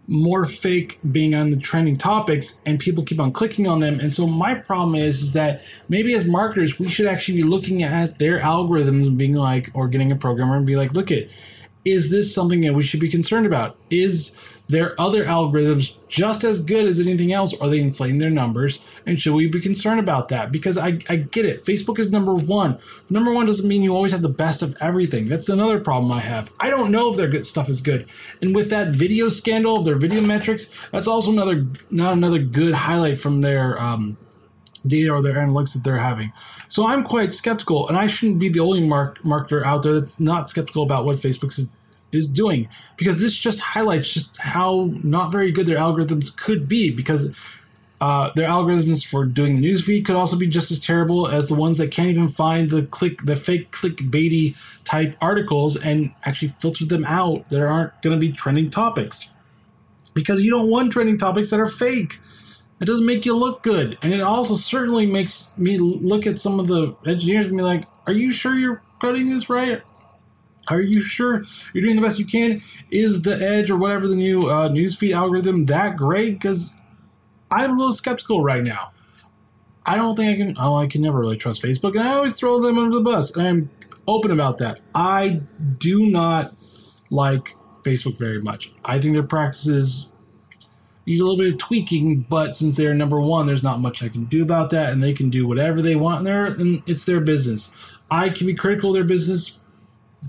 more 0.07 0.45
fake 0.45 0.99
being 1.11 1.33
on 1.33 1.49
the 1.49 1.57
trending 1.57 1.97
topics 1.97 2.61
and 2.65 2.79
people 2.79 3.03
keep 3.03 3.19
on 3.19 3.31
clicking 3.31 3.67
on 3.67 3.79
them. 3.79 3.99
And 3.99 4.13
so 4.13 4.27
my 4.27 4.53
problem 4.53 4.95
is 4.95 5.21
is 5.21 5.33
that 5.33 5.63
maybe 5.89 6.13
as 6.13 6.25
marketers 6.25 6.79
we 6.79 6.89
should 6.89 7.07
actually 7.07 7.37
be 7.37 7.43
looking 7.43 7.83
at 7.83 8.19
their 8.19 8.39
algorithms 8.39 9.07
and 9.07 9.17
being 9.17 9.33
like 9.33 9.71
or 9.73 9.87
getting 9.87 10.11
a 10.11 10.15
programmer 10.15 10.57
and 10.57 10.65
be 10.65 10.75
like 10.75 10.93
look 10.93 11.11
at 11.11 11.27
is 11.85 12.09
this 12.09 12.33
something 12.33 12.61
that 12.61 12.73
we 12.73 12.83
should 12.83 12.99
be 12.99 13.09
concerned 13.09 13.45
about? 13.45 13.77
Is 13.91 14.35
their 14.67 14.99
other 14.99 15.25
algorithms 15.25 15.95
just 16.07 16.43
as 16.43 16.61
good 16.61 16.85
as 16.85 16.99
anything 16.99 17.31
else? 17.31 17.53
Are 17.59 17.69
they 17.69 17.79
inflating 17.79 18.17
their 18.17 18.29
numbers? 18.29 18.79
And 19.05 19.19
should 19.19 19.33
we 19.33 19.47
be 19.47 19.61
concerned 19.61 19.99
about 19.99 20.29
that? 20.29 20.51
Because 20.51 20.77
I, 20.77 20.99
I 21.07 21.17
get 21.17 21.45
it. 21.45 21.63
Facebook 21.63 21.99
is 21.99 22.11
number 22.11 22.33
one. 22.33 22.79
Number 23.09 23.33
one 23.33 23.45
doesn't 23.45 23.67
mean 23.67 23.83
you 23.83 23.95
always 23.95 24.11
have 24.11 24.21
the 24.21 24.29
best 24.29 24.61
of 24.61 24.75
everything. 24.81 25.27
That's 25.27 25.49
another 25.49 25.79
problem 25.79 26.11
I 26.11 26.21
have. 26.21 26.51
I 26.59 26.69
don't 26.69 26.91
know 26.91 27.11
if 27.11 27.17
their 27.17 27.27
good 27.27 27.45
stuff 27.45 27.69
is 27.69 27.81
good. 27.81 28.09
And 28.41 28.55
with 28.55 28.69
that 28.71 28.89
video 28.89 29.29
scandal 29.29 29.77
of 29.77 29.85
their 29.85 29.97
video 29.97 30.21
metrics, 30.21 30.73
that's 30.91 31.07
also 31.07 31.31
another 31.31 31.65
not 31.91 32.13
another 32.13 32.39
good 32.39 32.73
highlight 32.73 33.19
from 33.19 33.41
their 33.41 33.79
um, 33.79 34.17
data 34.87 35.11
or 35.11 35.21
their 35.21 35.35
analytics 35.35 35.73
that 35.73 35.83
they're 35.83 35.97
having. 35.97 36.31
So 36.67 36.87
I'm 36.87 37.03
quite 37.03 37.33
skeptical, 37.33 37.87
and 37.87 37.97
I 37.97 38.07
shouldn't 38.07 38.39
be 38.39 38.49
the 38.49 38.59
only 38.59 38.85
mark- 38.87 39.21
marketer 39.21 39.63
out 39.63 39.83
there 39.83 39.93
that's 39.93 40.19
not 40.19 40.49
skeptical 40.49 40.83
about 40.83 41.05
what 41.05 41.17
Facebook's 41.17 41.69
is 42.15 42.27
doing 42.27 42.67
because 42.97 43.19
this 43.19 43.37
just 43.37 43.59
highlights 43.59 44.13
just 44.13 44.37
how 44.37 44.89
not 45.03 45.31
very 45.31 45.51
good 45.51 45.65
their 45.65 45.77
algorithms 45.77 46.35
could 46.35 46.67
be 46.67 46.91
because 46.91 47.35
uh, 48.01 48.29
their 48.35 48.47
algorithms 48.47 49.05
for 49.05 49.25
doing 49.25 49.55
the 49.55 49.61
newsfeed 49.61 50.05
could 50.05 50.15
also 50.15 50.37
be 50.37 50.47
just 50.47 50.69
as 50.69 50.79
terrible 50.79 51.27
as 51.27 51.47
the 51.47 51.55
ones 51.55 51.77
that 51.77 51.91
can't 51.91 52.09
even 52.09 52.27
find 52.27 52.69
the 52.69 52.83
click 52.83 53.21
the 53.23 53.35
fake 53.35 53.71
clickbaity 53.71 54.55
type 54.83 55.15
articles 55.21 55.77
and 55.77 56.11
actually 56.25 56.49
filter 56.49 56.85
them 56.85 57.05
out 57.05 57.49
that 57.49 57.61
aren't 57.61 57.99
going 58.01 58.15
to 58.15 58.19
be 58.19 58.31
trending 58.31 58.69
topics 58.69 59.31
because 60.13 60.41
you 60.41 60.49
don't 60.49 60.69
want 60.69 60.91
trending 60.91 61.17
topics 61.17 61.51
that 61.51 61.59
are 61.59 61.67
fake. 61.67 62.19
It 62.81 62.85
doesn't 62.85 63.05
make 63.05 63.25
you 63.25 63.35
look 63.35 63.63
good, 63.63 63.97
and 64.01 64.13
it 64.13 64.21
also 64.21 64.55
certainly 64.55 65.05
makes 65.05 65.47
me 65.55 65.77
look 65.77 66.27
at 66.27 66.39
some 66.39 66.59
of 66.59 66.67
the 66.67 66.95
engineers 67.05 67.45
and 67.45 67.55
be 67.55 67.63
like, 67.63 67.85
"Are 68.05 68.13
you 68.13 68.31
sure 68.31 68.55
you're 68.55 68.81
cutting 68.99 69.29
this 69.29 69.49
right? 69.49 69.81
Are 70.67 70.81
you 70.81 71.01
sure 71.01 71.43
you're 71.73 71.83
doing 71.83 71.95
the 71.95 72.01
best 72.01 72.19
you 72.19 72.25
can? 72.25 72.61
Is 72.91 73.21
the 73.21 73.35
Edge 73.35 73.69
or 73.69 73.77
whatever 73.77 74.07
the 74.07 74.15
new 74.15 74.49
uh, 74.49 74.69
newsfeed 74.69 75.15
algorithm 75.15 75.65
that 75.65 75.97
great? 75.97 76.33
Because 76.33 76.73
I'm 77.51 77.71
a 77.71 77.75
little 77.75 77.91
skeptical 77.91 78.41
right 78.41 78.63
now. 78.63 78.91
I 79.85 79.95
don't 79.95 80.15
think 80.15 80.33
I 80.33 80.43
can. 80.43 80.57
Oh, 80.59 80.75
I 80.75 80.87
can 80.87 81.01
never 81.01 81.19
really 81.19 81.37
trust 81.37 81.61
Facebook, 81.61 81.91
and 81.91 82.07
I 82.07 82.15
always 82.15 82.33
throw 82.33 82.59
them 82.59 82.79
under 82.79 82.95
the 82.95 83.01
bus. 83.01 83.35
And 83.35 83.47
I'm 83.47 83.69
open 84.07 84.31
about 84.31 84.57
that. 84.57 84.79
I 84.95 85.41
do 85.77 86.07
not 86.07 86.55
like 87.11 87.55
Facebook 87.83 88.17
very 88.17 88.41
much. 88.41 88.71
I 88.83 88.99
think 88.99 89.13
their 89.13 89.23
practices 89.23 90.11
need 91.05 91.19
a 91.19 91.23
little 91.23 91.37
bit 91.37 91.53
of 91.53 91.59
tweaking, 91.59 92.21
but 92.21 92.55
since 92.55 92.75
they're 92.75 92.95
number 92.95 93.21
one, 93.21 93.45
there's 93.45 93.63
not 93.63 93.79
much 93.79 94.01
I 94.01 94.09
can 94.09 94.25
do 94.25 94.41
about 94.41 94.71
that, 94.71 94.91
and 94.91 95.03
they 95.03 95.13
can 95.13 95.29
do 95.29 95.47
whatever 95.47 95.81
they 95.81 95.95
want, 95.95 96.25
they 96.25 96.31
and 96.31 96.81
it's 96.87 97.05
their 97.05 97.21
business. 97.21 97.71
I 98.09 98.29
can 98.29 98.47
be 98.47 98.55
critical 98.55 98.89
of 98.89 98.95
their 98.95 99.03
business, 99.03 99.59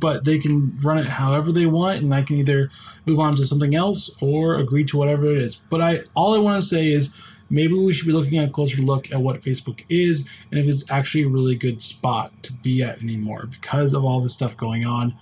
but 0.00 0.24
they 0.24 0.38
can 0.38 0.78
run 0.80 0.98
it 0.98 1.08
however 1.08 1.52
they 1.52 1.66
want, 1.66 2.02
and 2.02 2.14
I 2.14 2.22
can 2.22 2.36
either 2.36 2.70
move 3.04 3.18
on 3.18 3.34
to 3.36 3.46
something 3.46 3.74
else 3.74 4.10
or 4.20 4.56
agree 4.56 4.84
to 4.84 4.96
whatever 4.96 5.26
it 5.26 5.38
is. 5.38 5.56
But 5.56 5.80
I 5.80 6.00
all 6.14 6.34
I 6.34 6.38
want 6.38 6.60
to 6.60 6.66
say 6.66 6.90
is 6.90 7.14
maybe 7.48 7.74
we 7.74 7.92
should 7.92 8.06
be 8.06 8.12
looking 8.12 8.38
at 8.38 8.48
a 8.48 8.52
closer 8.52 8.82
look 8.82 9.10
at 9.12 9.20
what 9.20 9.40
Facebook 9.40 9.84
is 9.88 10.28
and 10.50 10.58
if 10.58 10.66
it's 10.66 10.90
actually 10.90 11.22
a 11.22 11.28
really 11.28 11.54
good 11.54 11.80
spot 11.80 12.32
to 12.42 12.52
be 12.52 12.82
at 12.82 13.00
anymore 13.00 13.46
because 13.48 13.94
of 13.94 14.04
all 14.04 14.20
this 14.20 14.34
stuff 14.34 14.56
going 14.56 14.84
on. 14.84 15.14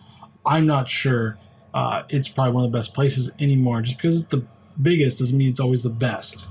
I'm 0.46 0.66
not 0.66 0.88
sure 0.88 1.38
uh, 1.72 2.04
it's 2.08 2.28
probably 2.28 2.52
one 2.52 2.64
of 2.64 2.72
the 2.72 2.78
best 2.78 2.94
places 2.94 3.30
anymore. 3.38 3.82
Just 3.82 3.98
because 3.98 4.18
it's 4.18 4.28
the 4.28 4.46
biggest 4.80 5.18
doesn't 5.18 5.36
mean 5.36 5.48
it's 5.48 5.60
always 5.60 5.82
the 5.82 5.90
best. 5.90 6.48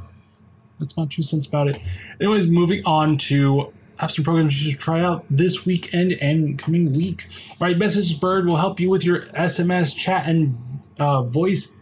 That's 0.80 0.98
my 0.98 1.06
two 1.06 1.22
cents 1.22 1.48
about 1.48 1.68
it. 1.68 1.80
Anyways, 2.20 2.48
moving 2.48 2.82
on 2.86 3.18
to 3.18 3.72
apps 4.00 4.18
and 4.18 4.26
programs 4.26 4.64
you 4.64 4.72
should 4.72 4.80
try 4.80 5.02
out 5.02 5.26
this 5.30 5.66
weekend 5.66 6.14
and 6.14 6.58
coming 6.58 6.94
week. 6.94 7.28
All 7.52 7.68
right, 7.68 7.78
MessageBird 7.78 8.46
will 8.46 8.58
help 8.58 8.80
you 8.80 8.90
with 8.90 9.06
your 9.06 9.22
SMS, 9.28 9.96
chat, 9.96 10.28
and 10.28 10.58
uh, 11.00 11.24
voice 11.24 11.76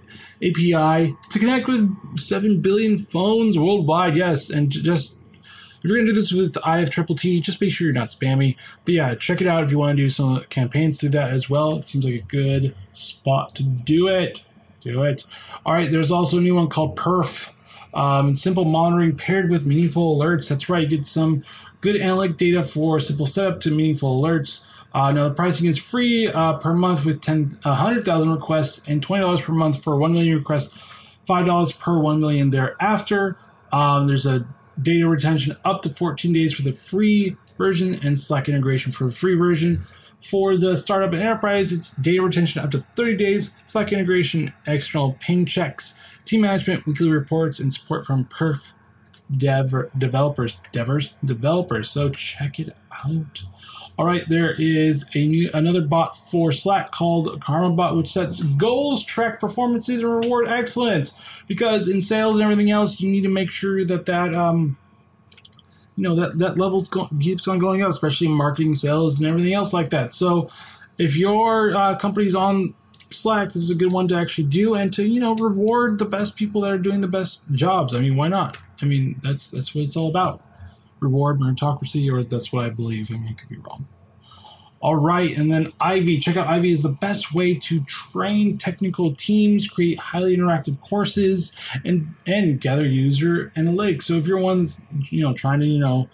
API 0.44 1.16
to 1.30 1.40
connect 1.40 1.68
with 1.68 1.90
7 2.18 2.62
billion 2.62 2.98
phones 2.98 3.58
worldwide. 3.58 4.16
Yes, 4.16 4.50
and 4.50 4.70
just 4.70 5.16
if 5.84 5.90
you're 5.90 5.98
going 5.98 6.06
to 6.06 6.14
do 6.14 6.16
this 6.16 6.32
with 6.32 6.58
IF 6.66 6.92
Triple 6.92 7.16
T, 7.16 7.40
just 7.40 7.60
make 7.60 7.72
sure 7.72 7.86
you're 7.86 7.94
not 7.94 8.10
spammy. 8.10 8.56
But 8.86 8.94
yeah, 8.94 9.16
check 9.16 9.42
it 9.42 9.48
out 9.48 9.64
if 9.64 9.72
you 9.72 9.80
want 9.80 9.98
to 9.98 10.04
do 10.04 10.10
some 10.10 10.44
campaigns 10.50 11.00
through 11.00 11.10
that 11.10 11.32
as 11.32 11.50
well. 11.50 11.78
It 11.78 11.88
seems 11.88 12.06
like 12.06 12.16
a 12.16 12.22
good 12.22 12.76
spot 12.94 13.56
to 13.56 13.64
do 13.64 14.08
it. 14.08 14.44
Do 14.82 15.02
it. 15.04 15.24
All 15.66 15.74
right, 15.74 15.92
there's 15.92 16.12
also 16.12 16.38
a 16.38 16.42
new 16.42 16.54
one 16.54 16.70
called 16.70 16.96
Perf. 16.96 17.54
Um, 17.96 18.36
simple 18.36 18.64
monitoring 18.64 19.18
paired 19.18 19.50
with 19.50 19.66
meaningful 19.66 20.18
alerts. 20.18 20.50
That's 20.50 20.70
right, 20.70 20.84
you 20.84 20.98
get 20.98 21.06
some 21.06 21.44
good 21.82 22.00
analytic 22.00 22.38
data 22.38 22.64
for 22.64 23.00
simple 23.00 23.26
setup 23.26 23.60
to 23.62 23.72
meaningful 23.72 24.22
alerts. 24.22 24.66
Uh, 24.94 25.12
now 25.12 25.28
the 25.28 25.34
pricing 25.34 25.68
is 25.68 25.78
free 25.78 26.28
uh, 26.28 26.54
per 26.54 26.74
month 26.74 27.06
with 27.06 27.22
10, 27.22 27.60
100,000 27.64 28.32
requests 28.32 28.82
and 28.88 29.06
$20 29.06 29.42
per 29.42 29.54
month 29.54 29.84
for 29.84 29.98
1 29.98 30.14
million 30.14 30.38
requests, 30.38 30.78
$5 31.28 31.80
per 31.80 31.98
1 31.98 32.20
million 32.20 32.50
thereafter. 32.52 33.38
Um, 33.72 34.08
there's 34.08 34.26
a 34.26 34.46
data 34.82 35.08
retention 35.08 35.56
up 35.64 35.82
to 35.84 35.90
14 35.90 36.32
days 36.34 36.54
for 36.54 36.62
the 36.62 36.74
free 36.74 37.38
version 37.58 37.96
and 38.04 38.20
Slack 38.20 38.50
integration 38.50 38.92
for 38.92 39.06
the 39.06 39.12
free 39.12 39.36
version. 39.36 39.84
For 40.20 40.56
the 40.56 40.78
startup 40.78 41.14
and 41.14 41.22
enterprise, 41.22 41.72
it's 41.72 41.92
data 41.92 42.22
retention 42.22 42.62
up 42.62 42.70
to 42.72 42.86
30 42.96 43.16
days, 43.16 43.56
Slack 43.66 43.92
integration, 43.92 44.54
external 44.68 45.18
ping 45.20 45.46
checks, 45.46 45.96
team 46.26 46.42
management, 46.42 46.86
weekly 46.86 47.10
reports, 47.10 47.60
and 47.60 47.74
support 47.74 48.06
from 48.06 48.26
perf 48.26 48.74
dev 49.36 49.74
developers, 49.98 50.58
devers, 50.72 51.16
developers. 51.24 51.90
So 51.90 52.10
check 52.10 52.60
it 52.60 52.76
out. 53.06 53.44
All 53.98 54.06
right, 54.06 54.28
there 54.28 54.60
is 54.60 55.06
a 55.14 55.28
new 55.28 55.50
another 55.54 55.82
bot 55.82 56.18
for 56.18 56.52
Slack 56.52 56.92
called 56.92 57.42
Karma 57.42 57.72
Bot, 57.72 57.96
which 57.96 58.08
sets 58.08 58.42
goals, 58.42 59.06
track 59.06 59.40
performances, 59.40 60.02
and 60.02 60.12
reward 60.12 60.48
excellence. 60.48 61.44
Because 61.48 61.88
in 61.88 62.02
sales 62.02 62.38
and 62.38 62.44
everything 62.44 62.72
else, 62.72 63.00
you 63.00 63.12
need 63.12 63.22
to 63.22 63.30
make 63.30 63.52
sure 63.52 63.86
that 63.86 64.06
that 64.06 64.34
um, 64.34 64.78
you 65.96 66.04
know 66.04 66.16
that 66.16 66.40
that 66.40 66.58
level 66.58 66.82
go- 66.82 67.10
keeps 67.20 67.48
on 67.48 67.60
going 67.60 67.84
up, 67.84 67.90
especially 67.90 68.28
marketing, 68.28 68.76
sales, 68.76 69.20
and 69.20 69.28
everything 69.28 69.54
else 69.54 69.74
like 69.74 69.90
that. 69.90 70.14
So, 70.14 70.50
if 70.98 71.18
your 71.18 71.76
uh, 71.76 71.98
company's 71.98 72.34
on 72.34 72.74
Slack, 73.14 73.50
this 73.50 73.64
is 73.64 73.70
a 73.70 73.76
good 73.76 73.92
one 73.92 74.08
to 74.10 74.16
actually 74.16 74.46
do 74.46 74.76
and 74.76 74.94
to 74.94 75.08
you 75.08 75.20
know 75.20 75.36
reward 75.36 76.00
the 76.00 76.06
best 76.06 76.36
people 76.36 76.62
that 76.62 76.72
are 76.72 76.78
doing 76.78 77.02
the 77.02 77.08
best 77.08 77.52
jobs. 77.52 77.94
I 77.94 78.00
mean, 78.00 78.16
why 78.16 78.28
not? 78.28 78.58
I 78.82 78.86
mean, 78.86 79.20
that's 79.24 79.52
that's 79.52 79.76
what 79.76 79.84
it's 79.84 79.98
all 79.98 80.10
about. 80.10 80.44
Reward 81.00 81.40
meritocracy, 81.40 82.12
or 82.12 82.24
that's 82.24 82.54
what 82.54 82.66
I 82.66 82.70
believe. 82.70 83.10
I 83.10 83.16
mean, 83.16 83.28
I 83.30 83.34
could 83.34 83.50
be 83.50 83.58
wrong. 83.58 83.88
All 84.82 84.96
right, 84.96 85.38
and 85.38 85.52
then 85.52 85.68
Ivy. 85.80 86.20
Check 86.20 86.38
out 86.38 86.48
Ivy 86.48 86.72
is 86.72 86.82
the 86.82 86.90
best 86.90 87.36
way 87.36 87.54
to 87.54 87.82
train 87.82 88.58
technical 88.58 89.14
teams, 89.14 89.68
create 89.68 90.00
highly 90.00 90.36
interactive 90.36 90.82
courses, 90.82 91.56
and 91.86 92.16
and 92.26 92.60
gather 92.60 92.86
user 92.86 93.52
analytics. 93.56 94.04
So 94.04 94.16
if 94.16 94.26
you're 94.26 94.40
one's 94.40 94.82
you 95.10 95.22
know 95.22 95.34
trying 95.34 95.60
to 95.62 95.68
you 95.68 95.80
know 95.80 96.10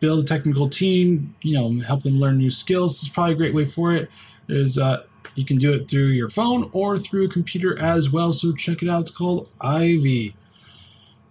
build 0.00 0.22
a 0.22 0.26
technical 0.26 0.68
team, 0.68 1.34
you 1.40 1.54
know 1.54 1.82
help 1.82 2.02
them 2.02 2.18
learn 2.18 2.36
new 2.36 2.50
skills, 2.50 3.02
is 3.02 3.08
probably 3.08 3.32
a 3.32 3.36
great 3.36 3.54
way 3.54 3.64
for 3.64 3.94
it. 3.94 4.10
There's 4.48 4.76
uh, 4.76 5.04
you 5.40 5.46
can 5.46 5.56
do 5.56 5.72
it 5.72 5.88
through 5.88 6.08
your 6.08 6.28
phone 6.28 6.70
or 6.72 6.98
through 6.98 7.24
a 7.24 7.28
computer 7.28 7.76
as 7.78 8.10
well. 8.10 8.32
So 8.32 8.52
check 8.52 8.82
it 8.82 8.88
out. 8.88 9.02
It's 9.02 9.10
called 9.10 9.50
Ivy. 9.60 10.36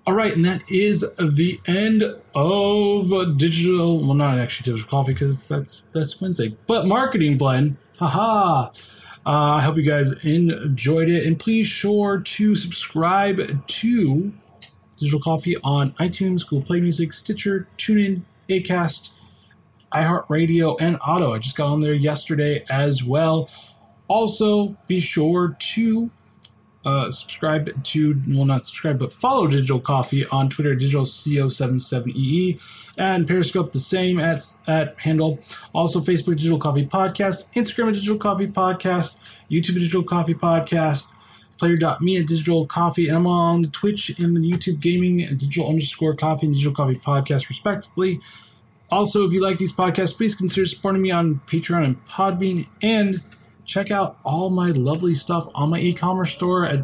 All 0.07 0.15
right, 0.15 0.35
and 0.35 0.43
that 0.43 0.63
is 0.71 1.01
the 1.17 1.59
end 1.67 2.03
of 2.33 3.37
digital. 3.37 3.99
Well, 3.99 4.15
not 4.15 4.39
actually 4.39 4.71
digital 4.71 4.89
coffee 4.89 5.13
because 5.13 5.47
that's 5.47 5.83
that's 5.93 6.19
Wednesday, 6.19 6.57
but 6.65 6.87
marketing 6.87 7.37
blend. 7.37 7.77
Haha. 7.99 8.71
Uh, 9.25 9.57
I 9.57 9.61
hope 9.61 9.77
you 9.77 9.83
guys 9.83 10.25
enjoyed 10.25 11.09
it, 11.09 11.27
and 11.27 11.37
please 11.37 11.67
sure 11.67 12.19
to 12.19 12.55
subscribe 12.55 13.67
to 13.67 14.33
Digital 14.97 15.19
Coffee 15.19 15.55
on 15.63 15.91
iTunes, 15.93 16.47
Google 16.47 16.65
Play 16.65 16.81
Music, 16.81 17.13
Stitcher, 17.13 17.67
TuneIn, 17.77 18.23
Acast, 18.49 19.11
iHeartRadio, 19.91 20.77
and 20.79 20.97
Auto. 21.05 21.33
I 21.33 21.39
just 21.39 21.55
got 21.55 21.67
on 21.67 21.81
there 21.81 21.93
yesterday 21.93 22.65
as 22.69 23.03
well. 23.03 23.49
Also, 24.09 24.75
be 24.87 24.99
sure 24.99 25.55
to 25.59 26.09
uh, 26.83 27.11
subscribe 27.11 27.83
to, 27.83 28.21
well, 28.27 28.45
not 28.45 28.65
subscribe, 28.65 28.97
but 28.97 29.13
follow 29.13 29.47
Digital 29.47 29.79
Coffee 29.79 30.25
on 30.27 30.49
Twitter, 30.49 30.75
digitalco77ee, 30.75 32.59
and 32.97 33.27
Periscope 33.27 33.71
the 33.71 33.79
same 33.79 34.19
at, 34.19 34.41
at 34.67 34.99
handle. 34.99 35.39
Also, 35.73 35.99
Facebook 35.99 36.37
Digital 36.37 36.57
Coffee 36.57 36.85
Podcast, 36.85 37.53
Instagram 37.53 37.93
Digital 37.93 38.17
Coffee 38.17 38.47
Podcast, 38.47 39.17
YouTube 39.51 39.75
Digital 39.75 40.03
Coffee 40.03 40.33
Podcast, 40.33 41.13
player.me 41.59 42.17
at 42.17 42.25
Digital 42.25 42.65
Coffee, 42.65 43.07
and 43.07 43.17
I'm 43.17 43.27
on 43.27 43.63
Twitch 43.65 44.17
and 44.17 44.35
the 44.35 44.41
YouTube 44.41 44.79
Gaming 44.79 45.21
at 45.21 45.37
Digital 45.37 45.69
underscore 45.69 46.15
Coffee 46.15 46.47
and 46.47 46.55
Digital 46.55 46.73
Coffee 46.73 46.95
Podcast, 46.95 47.49
respectively. 47.49 48.19
Also, 48.89 49.23
if 49.27 49.33
you 49.33 49.41
like 49.41 49.59
these 49.59 49.73
podcasts, 49.73 50.17
please 50.17 50.33
consider 50.33 50.65
supporting 50.65 51.01
me 51.03 51.11
on 51.11 51.41
Patreon 51.45 51.83
and 51.85 52.05
Podbean, 52.05 52.67
and 52.81 53.21
check 53.69 53.91
out 53.91 54.17
all 54.23 54.49
my 54.49 54.71
lovely 54.71 55.13
stuff 55.13 55.47
on 55.53 55.69
my 55.69 55.77
e-commerce 55.77 56.31
store 56.31 56.65
at 56.65 56.83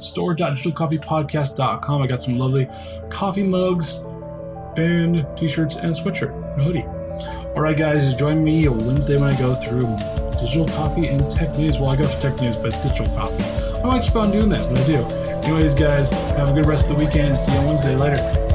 store.digitalcoffeepodcast.com. 0.00 2.02
I 2.02 2.06
got 2.08 2.20
some 2.20 2.36
lovely 2.36 2.66
coffee 3.10 3.44
mugs 3.44 3.98
and 4.76 5.24
t-shirts 5.38 5.76
and 5.76 5.86
a 5.86 5.90
sweatshirt 5.90 6.34
and 6.52 6.60
a 6.60 6.64
hoodie. 6.64 6.84
All 7.54 7.62
right, 7.62 7.76
guys, 7.76 8.12
join 8.14 8.42
me 8.42 8.66
Wednesday 8.68 9.16
when 9.16 9.32
I 9.32 9.38
go 9.38 9.54
through 9.54 9.82
digital 10.40 10.66
coffee 10.66 11.06
and 11.06 11.30
tech 11.30 11.56
news. 11.56 11.78
Well, 11.78 11.90
I 11.90 11.96
go 11.96 12.08
through 12.08 12.30
tech 12.30 12.40
news, 12.40 12.56
but 12.56 12.74
it's 12.74 12.84
digital 12.84 13.06
coffee. 13.14 13.44
I 13.44 13.82
want 13.86 14.02
to 14.02 14.08
keep 14.08 14.16
on 14.16 14.32
doing 14.32 14.48
that, 14.48 14.68
but 14.68 14.80
I 14.80 14.86
do. 14.86 14.96
Anyways, 15.48 15.74
guys, 15.74 16.10
have 16.10 16.48
a 16.48 16.54
good 16.54 16.66
rest 16.66 16.90
of 16.90 16.98
the 16.98 17.04
weekend. 17.04 17.38
See 17.38 17.52
you 17.52 17.58
on 17.58 17.66
Wednesday. 17.66 17.96
Later. 17.96 18.45